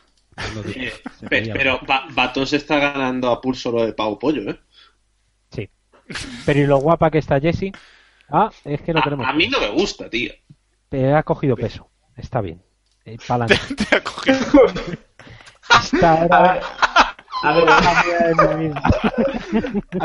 [0.75, 0.93] Eh,
[1.29, 4.61] pe- pero Ba- Baton se está ganando a pulso lo de Pau Pollo, ¿eh?
[5.51, 5.69] Sí.
[6.47, 7.73] Pero ¿y lo guapa que está Jessie?
[8.29, 9.27] Ah, es que lo A, tenemos.
[9.27, 10.33] a mí no me gusta, tío.
[10.89, 11.91] Pero ha cogido peso.
[12.17, 12.63] Está bien.
[13.05, 13.59] Eh, pa'lante.
[13.77, 14.39] Te ha cogido.
[15.85, 16.61] Esta era
[17.43, 17.53] a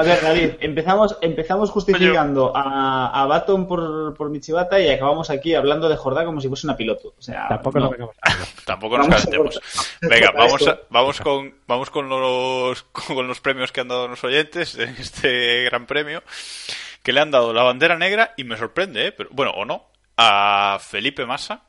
[0.03, 5.53] ver, a David, empezamos, empezamos justificando a, a Baton por, por Michibata y acabamos aquí
[5.55, 7.13] hablando de Jordá como si fuese una piloto.
[7.17, 7.91] O sea, Tampoco no.
[7.91, 8.09] nos.
[8.65, 9.59] Tampoco nos calentemos.
[10.01, 14.23] Venga, vamos, a- vamos, con, vamos con, los, con los premios que han dado los
[14.23, 16.23] oyentes en este gran premio.
[17.03, 19.11] Que le han dado la bandera negra y me sorprende, ¿eh?
[19.11, 19.85] Pero, bueno, o no.
[20.17, 21.61] A Felipe Massa.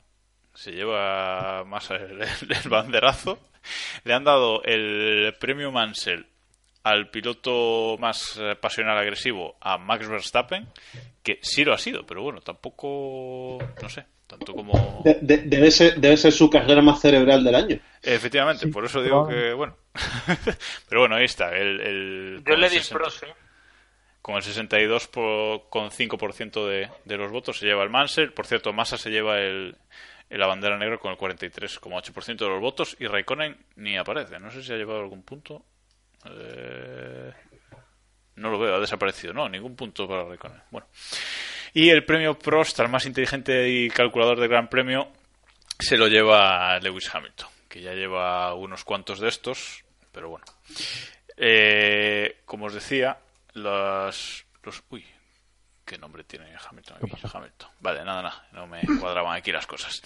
[0.57, 3.39] Se lleva Massa el, el banderazo.
[4.05, 6.27] Le han dado el premio Mansell
[6.85, 10.69] al piloto más eh, pasional agresivo, a Max Verstappen,
[11.23, 15.03] que sí lo ha sido, pero bueno, tampoco, no sé, tanto como...
[15.05, 17.81] De- de- debe, ser, debe ser su carrera más cerebral del año.
[18.05, 19.77] Efectivamente, Sí, por eso digo que, bueno.
[20.89, 21.57] Pero bueno, ahí está.
[21.57, 23.35] El, el, Yo con le el di 60 pros, ¿eh?
[24.23, 28.33] Con el 62,5% de, de los votos se lleva el Mansell.
[28.33, 29.77] Por cierto, Massa se lleva el,
[30.29, 32.97] el la bandera negra con el 43,8% de los votos.
[32.99, 34.39] Y Raikkonen ni aparece.
[34.41, 35.65] No sé si ha llevado algún punto.
[36.29, 37.33] Eh,
[38.37, 39.33] No lo veo, ha desaparecido.
[39.33, 40.63] No, ningún punto para Raikkonen.
[40.71, 40.89] Bueno.
[41.73, 45.13] Y el premio Prost, al más inteligente y calculador del Gran Premio,
[45.79, 50.47] se lo lleva Lewis Hamilton, que ya lleva unos cuantos de estos, pero bueno.
[51.37, 53.19] Eh, como os decía,
[53.53, 54.83] los, los...
[54.89, 55.05] Uy,
[55.87, 57.13] ¿qué nombre tiene Hamilton aquí?
[57.33, 57.71] Hamilton.
[57.81, 60.03] Vale, nada, nada, no me cuadraban aquí las cosas.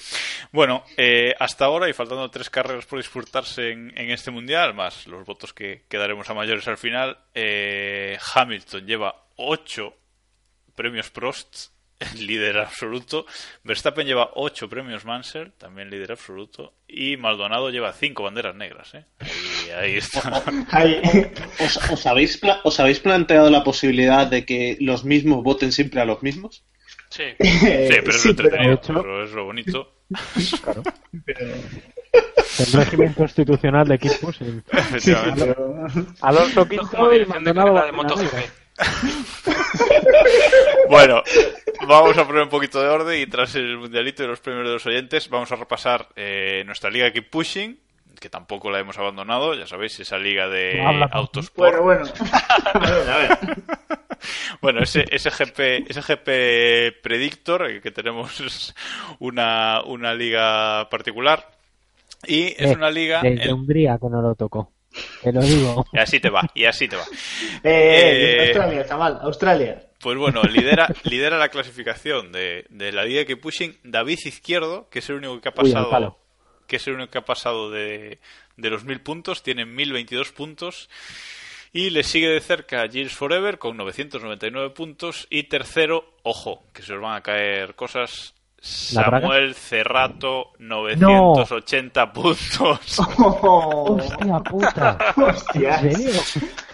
[0.52, 5.06] Bueno, eh, hasta ahora, y faltando tres carreras por disputarse en, en este Mundial, más
[5.06, 9.96] los votos que, que daremos a mayores al final, eh, Hamilton lleva ocho
[10.76, 11.70] premios Prost,
[12.18, 13.26] líder absoluto.
[13.62, 16.74] Verstappen lleva 8 premios Mansell, también líder absoluto.
[16.88, 18.94] Y Maldonado lleva 5 banderas negras.
[18.94, 19.04] ¿eh?
[19.78, 20.42] Ahí, está.
[21.60, 26.00] ¿Os, os habéis pla- ¿Os habéis planteado la posibilidad de que los mismos voten siempre
[26.00, 26.64] a los mismos?
[27.10, 27.24] Sí.
[27.38, 29.92] Sí, pero es Sí, lo entretenido, eso es lo bonito.
[30.62, 30.82] Claro.
[32.58, 34.40] El régimen constitucional de equipos.
[34.40, 35.54] el- Efectivamente.
[36.20, 38.34] Alonso Quinto y de MotoGP.
[40.88, 41.22] Bueno,
[41.86, 44.72] vamos a poner un poquito de orden y tras el mundialito y los premios de
[44.72, 47.78] los oyentes, vamos a repasar eh, nuestra liga Keep Pushing,
[48.20, 51.08] que tampoco la hemos abandonado, ya sabéis, esa liga de habla.
[51.10, 51.56] Autosport.
[51.78, 52.04] Bueno, bueno.
[52.74, 53.38] A ver, a ver.
[54.60, 58.74] Bueno, ese, ese, GP, ese GP Predictor, eh, que tenemos
[59.18, 61.50] una, una liga particular.
[62.26, 63.20] Y es Eh, una liga.
[63.22, 64.70] Desde en- Hungría que no lo tocó.
[65.22, 65.86] Te lo digo.
[65.92, 67.04] Y así te va, y así te va.
[67.64, 69.82] Eh, Eh, Australia, chaval, Australia.
[70.00, 74.98] Pues bueno, lidera, lidera la clasificación de, de la liga que pushing David Izquierdo, que
[75.00, 75.90] es el único que ha Uy, pasado.
[75.90, 76.18] palo.
[76.70, 78.20] Que es el único que ha pasado de,
[78.56, 80.88] de los 1000 puntos, tiene 1022 puntos.
[81.72, 85.26] Y le sigue de cerca Gears Forever con 999 puntos.
[85.30, 88.34] Y tercero, ojo, que se os van a caer cosas.
[88.62, 92.98] Samuel Cerrato, 980 puntos.
[93.18, 94.98] ¡Hostia puta!
[95.16, 95.82] Hostias.
[95.84, 96.22] ¿En serio?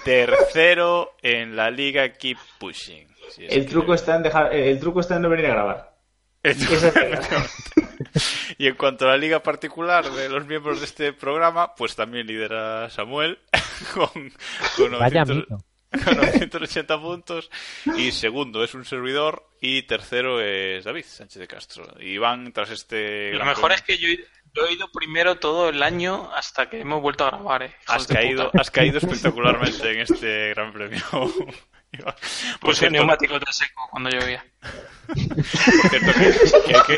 [0.04, 3.06] Tercero en la liga Keep Pushing.
[3.30, 5.96] Si El que- truco está en dejar, el truco está en no venir a grabar.
[6.42, 7.46] Verdad.
[8.58, 12.26] Y en cuanto a la liga particular de los miembros de este programa, pues también
[12.26, 13.38] lidera Samuel
[13.94, 14.08] con,
[14.76, 15.58] con, Vaya 900 mito.
[16.04, 17.50] con 980 puntos.
[17.96, 19.48] Y segundo es un servidor.
[19.60, 21.86] Y tercero es David Sánchez de Castro.
[22.00, 23.32] Y van tras este.
[23.32, 24.24] Lo mejor es que yo, he-
[24.54, 27.74] yo he ido primero todo el año hasta que hemos vuelto a grabar, eh.
[27.86, 31.02] Has caído, has caído espectacularmente en este gran premio.
[31.92, 32.14] Por
[32.60, 34.44] Puse cierto, neumáticos de seco cuando llovía.
[35.06, 35.16] por
[35.90, 36.96] cierto que- que hay que-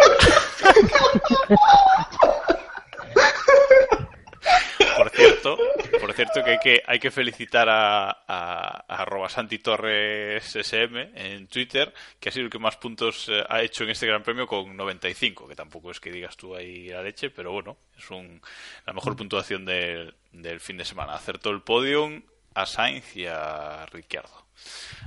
[4.97, 5.59] Por cierto,
[6.01, 11.47] por cierto que hay que, hay que felicitar a, a, a Santi Torres SM en
[11.49, 14.47] Twitter, que ha sido el que más puntos eh, ha hecho en este Gran Premio
[14.47, 18.41] con 95, que tampoco es que digas tú ahí la leche, pero bueno, es un,
[18.87, 21.15] la mejor puntuación del, del fin de semana.
[21.15, 22.23] Acertó el podium
[22.55, 24.38] a Sainz y a Ricciardo.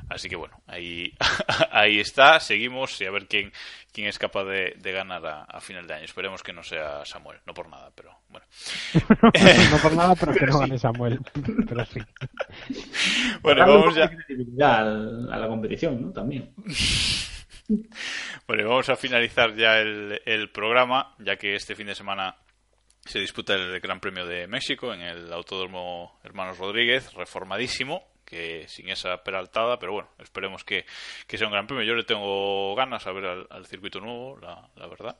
[0.09, 1.13] Así que bueno, ahí,
[1.71, 3.51] ahí está, seguimos y a ver quién,
[3.93, 6.05] quién es capaz de, de ganar a, a final de año.
[6.05, 8.45] Esperemos que no sea Samuel, no por nada, pero bueno.
[9.71, 11.19] no por nada, pero que no gane Samuel.
[11.67, 11.99] Pero sí.
[13.41, 14.09] Bueno, vamos ya.
[14.09, 16.11] credibilidad al- a la competición, ¿no?
[16.11, 16.53] También.
[18.47, 22.35] Bueno, vamos a finalizar ya el, el programa, ya que este fin de semana
[23.05, 28.89] se disputa el Gran Premio de México en el Autódromo Hermanos Rodríguez, reformadísimo, que sin
[28.89, 30.85] esa peraltada, pero bueno, esperemos que,
[31.27, 31.83] que sea un Gran Premio.
[31.83, 35.17] Yo le tengo ganas a ver al, circuito nuevo, la, la verdad.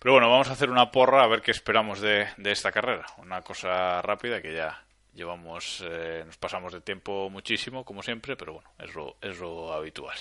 [0.00, 3.06] Pero bueno, vamos a hacer una porra a ver qué esperamos de, de esta carrera.
[3.18, 4.82] Una cosa rápida que ya
[5.14, 9.72] llevamos, eh, nos pasamos de tiempo muchísimo, como siempre, pero bueno, es lo, es lo
[9.72, 10.16] habitual.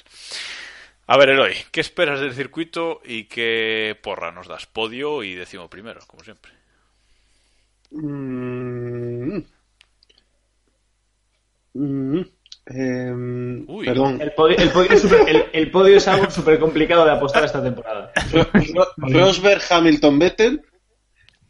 [1.07, 4.67] A ver, Eloy, ¿qué esperas del circuito y qué porra nos das?
[4.67, 6.51] Podio y décimo primero, como siempre.
[7.89, 9.39] Mm.
[11.79, 12.21] Mm.
[12.71, 13.85] Em, Uy.
[13.85, 14.21] perdón.
[14.21, 17.43] El podio, el podio es, súper- el- el podio es algo súper complicado de apostar
[17.43, 18.11] esta temporada.
[18.31, 20.61] Ro- Rosberg, Hamilton, Vettel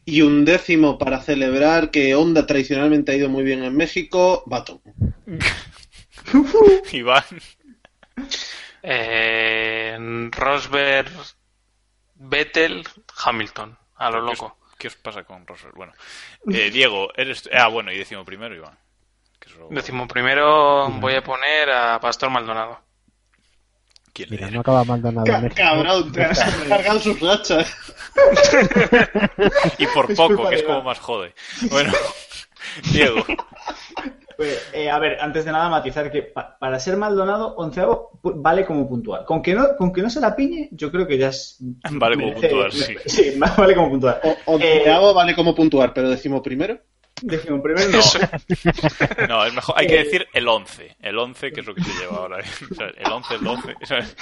[0.05, 4.81] y un décimo para celebrar que Honda tradicionalmente ha ido muy bien en México, Baton.
[6.93, 7.23] Iván,
[8.81, 9.97] Eh,
[10.31, 11.09] Rosberg,
[12.15, 12.83] Vettel,
[13.25, 14.57] Hamilton, a lo ¿qué os, loco.
[14.77, 15.75] qué os pasa con Rosberg?
[15.75, 15.93] Bueno,
[16.51, 18.77] eh, Diego, eres Ah, bueno, y décimo primero, Iván.
[19.45, 22.79] Eso- Décimo primero voy a poner a Pastor Maldonado.
[24.13, 25.55] ¿Quién Mira, no acaba Maldonado México.
[25.55, 27.73] Cabrón, te has cargado sus rachas.
[29.77, 31.33] Y por Es poco, que es como más jode.
[31.69, 31.93] Bueno,
[32.91, 33.23] Diego,
[34.35, 38.65] Pues, eh, a ver, antes de nada matizar que pa- para ser Maldonado, onceavo vale
[38.65, 39.25] como puntual.
[39.25, 41.57] Con que no, con que no se la piñe, yo creo que ya es...
[41.91, 42.95] Vale como puntual, sí.
[43.05, 44.19] Sí, vale como puntual.
[44.23, 46.79] O- Onceavo vale como puntuar, pero decimo primero.
[47.21, 47.99] Décimo primero, no.
[49.27, 50.97] no, es mejor, hay que decir el 11.
[51.01, 52.39] El 11, que es lo que se lleva ahora.
[52.97, 53.75] El 11, el 12.
[53.83, 54.15] ¿sabes?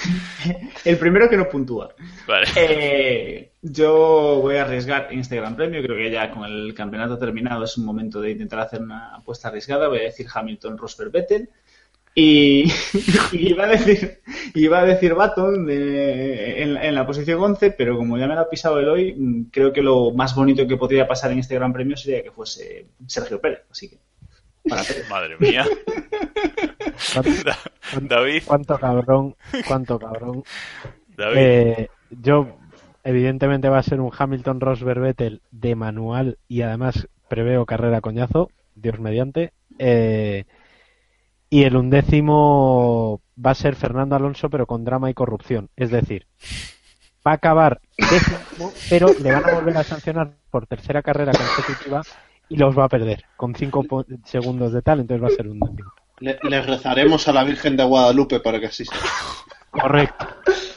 [0.84, 1.94] El primero que no puntúa.
[2.26, 2.46] Vale.
[2.56, 5.82] Eh, yo voy a arriesgar en este Gran Premio.
[5.82, 9.48] Creo que ya con el campeonato terminado es un momento de intentar hacer una apuesta
[9.48, 9.88] arriesgada.
[9.88, 11.50] Voy a decir Hamilton, Rosberg, Vettel.
[12.14, 12.64] Y,
[13.32, 14.20] y iba a decir,
[14.54, 18.40] iba a decir Baton de- en, en la posición 11, pero como ya me lo
[18.40, 21.54] ha pisado el hoy, mm, creo que lo más bonito que podría pasar en este
[21.54, 23.60] Gran Premio sería que fuese Sergio Pérez.
[23.70, 23.98] Así que,
[24.68, 25.06] para Pérez.
[25.10, 25.64] Madre mía.
[27.14, 27.58] ¿Cuánto, Da-
[28.02, 29.36] David, cuánto cabrón,
[29.66, 30.42] cuánto cabrón.
[31.16, 31.36] David.
[31.38, 32.56] Eh, yo,
[33.04, 38.50] evidentemente, va a ser un Hamilton Rosberg Vettel de manual y además preveo carrera coñazo,
[38.74, 39.52] Dios mediante.
[39.78, 40.44] Eh,
[41.50, 45.68] y el undécimo va a ser Fernando Alonso, pero con drama y corrupción.
[45.76, 46.26] Es decir,
[47.26, 52.02] va a acabar décimo, pero le van a volver a sancionar por tercera carrera consecutiva
[52.48, 55.48] y los va a perder con cinco po- segundos de tal, entonces va a ser
[55.48, 55.92] un décimo.
[56.20, 58.98] Le, le rezaremos a la Virgen de Guadalupe para que así sea.
[59.70, 60.26] Correcto,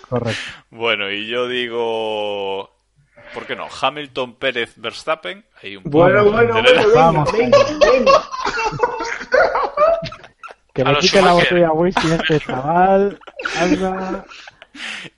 [0.09, 0.41] correcto.
[0.69, 2.69] Bueno, y yo digo.
[3.33, 3.65] ¿Por qué no?
[3.81, 5.45] Hamilton, Pérez, Verstappen.
[5.63, 6.61] Hay un Bueno, poco bueno, de
[6.93, 8.23] bueno, venga, venga.
[10.73, 13.19] Que los quite la botella whisky este chaval.
[13.57, 14.25] Anda.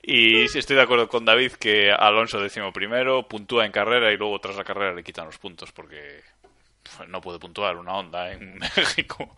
[0.01, 4.39] Y estoy de acuerdo con David que Alonso décimo primero, puntúa en carrera y luego
[4.39, 6.21] tras la carrera le quitan los puntos porque
[6.83, 9.35] pues, no puede puntuar una onda en México.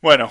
[0.00, 0.30] bueno,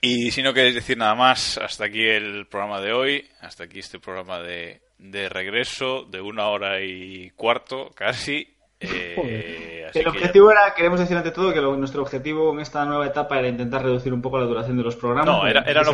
[0.00, 3.78] y si no queréis decir nada más, hasta aquí el programa de hoy, hasta aquí
[3.78, 8.53] este programa de, de regreso de una hora y cuarto casi.
[8.92, 12.60] Eh, Así el que- objetivo era, queremos decir ante todo que lo- nuestro objetivo en
[12.60, 15.26] esta nueva etapa era intentar reducir un poco la duración de los programas.
[15.26, 15.90] No, era, era no,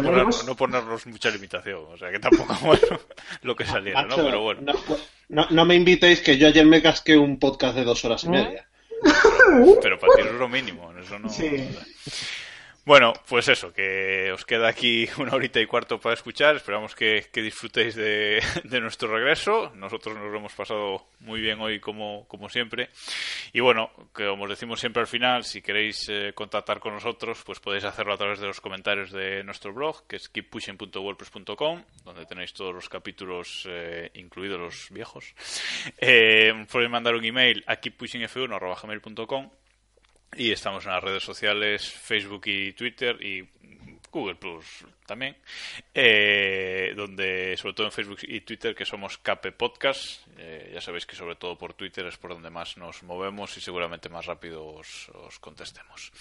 [0.56, 1.80] ponernos mucha limitación.
[1.92, 3.00] O sea, que tampoco, bueno,
[3.42, 4.16] lo que saliera, ¿no?
[4.16, 4.60] Pero bueno.
[4.62, 4.72] no,
[5.28, 8.28] no- no me invitéis que yo ayer me casqué un podcast de dos horas y
[8.30, 8.66] media.
[9.82, 11.28] Pero para ti es lo mínimo, eso no.
[11.28, 11.68] Sí.
[12.90, 16.56] Bueno, pues eso, que os queda aquí una horita y cuarto para escuchar.
[16.56, 19.70] Esperamos que, disfrutéis de, de nuestro regreso.
[19.76, 22.90] Nosotros nos lo hemos pasado muy bien hoy, como, siempre.
[23.52, 27.60] Y bueno, como os decimos siempre al final, si queréis eh, contactar con nosotros, pues
[27.60, 32.52] podéis hacerlo a través de los comentarios de nuestro blog, que es keeppushing.wordpress.com, donde tenéis
[32.54, 35.32] todos los capítulos, eh, incluidos los viejos.
[35.96, 39.48] Eh, podéis mandar un email a keeppushingf1.gmail.com
[40.36, 43.48] y estamos en las redes sociales, Facebook y Twitter y
[44.10, 45.36] Google Plus también,
[45.94, 51.06] eh, donde sobre todo en Facebook y Twitter que somos Cape Podcast, eh, ya sabéis
[51.06, 54.66] que sobre todo por Twitter es por donde más nos movemos y seguramente más rápido
[54.66, 56.12] os, os contestemos.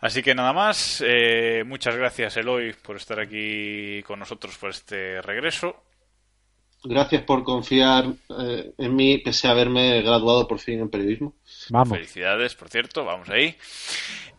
[0.00, 5.20] Así que nada más, eh, muchas gracias Eloy por estar aquí con nosotros por este
[5.22, 5.82] regreso.
[6.84, 8.04] Gracias por confiar
[8.38, 11.34] eh, en mí, pese a haberme graduado por fin en periodismo.
[11.70, 11.96] Vamos.
[11.98, 13.56] Felicidades, por cierto, vamos ahí.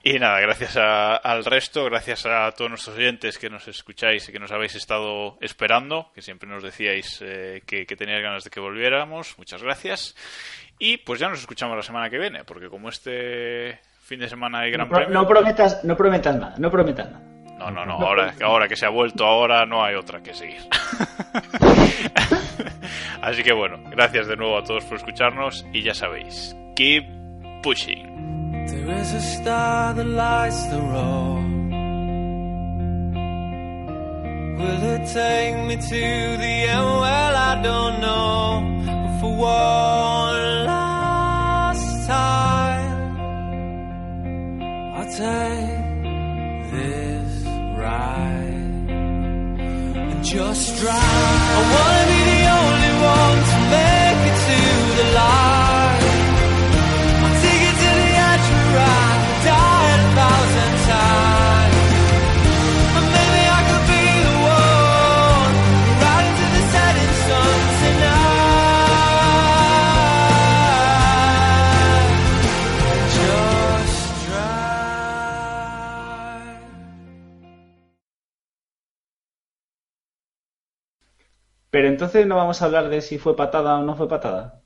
[0.02, 4.32] Y nada, gracias a- al resto, gracias a todos nuestros oyentes que nos escucháis y
[4.32, 8.50] que nos habéis estado esperando, que siempre nos decíais eh, que, que teníais ganas de
[8.50, 9.38] que volviéramos.
[9.38, 10.16] Muchas gracias.
[10.80, 14.60] Y pues ya nos escuchamos la semana que viene, porque como este fin de semana
[14.62, 15.10] hay No, gran premio.
[15.10, 17.26] no prometas, no prometas nada, no prometas nada.
[17.60, 20.62] No, no, no, ahora, ahora que se ha vuelto, ahora no hay otra que seguir.
[23.22, 27.04] Así que bueno, gracias de nuevo a todos por escucharnos y ya sabéis, keep
[27.62, 28.66] pushing.
[28.68, 31.50] There is a star that lights the road.
[34.60, 36.86] Will it take me to the end?
[36.86, 38.62] Well, I don't know.
[38.86, 43.18] But for one last time,
[44.96, 46.04] I'll take
[46.72, 47.29] this
[47.80, 50.96] ride and just drive.
[51.58, 54.60] I wanna be the only one to make it to
[54.98, 55.59] the light.
[81.72, 84.62] Pero entonces no vamos a hablar de si fue patada o no fue patada.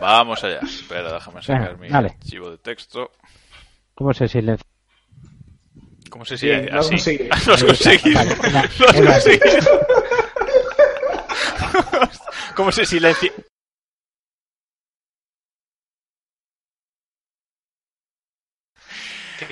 [0.00, 0.60] Vamos allá.
[0.62, 2.08] Espera, déjame sacar Venga, mi dale.
[2.20, 3.10] archivo de texto.
[3.94, 4.66] ¿Cómo se silencia?
[6.10, 6.70] ¿Cómo se Bien, sigue?
[6.72, 6.90] lo has Así.
[6.94, 7.28] conseguido.
[7.46, 8.18] Lo has conseguido.
[8.18, 8.36] Vale,
[9.02, 9.80] Lo has conseguido.
[12.54, 13.32] ¿Cómo se silencia?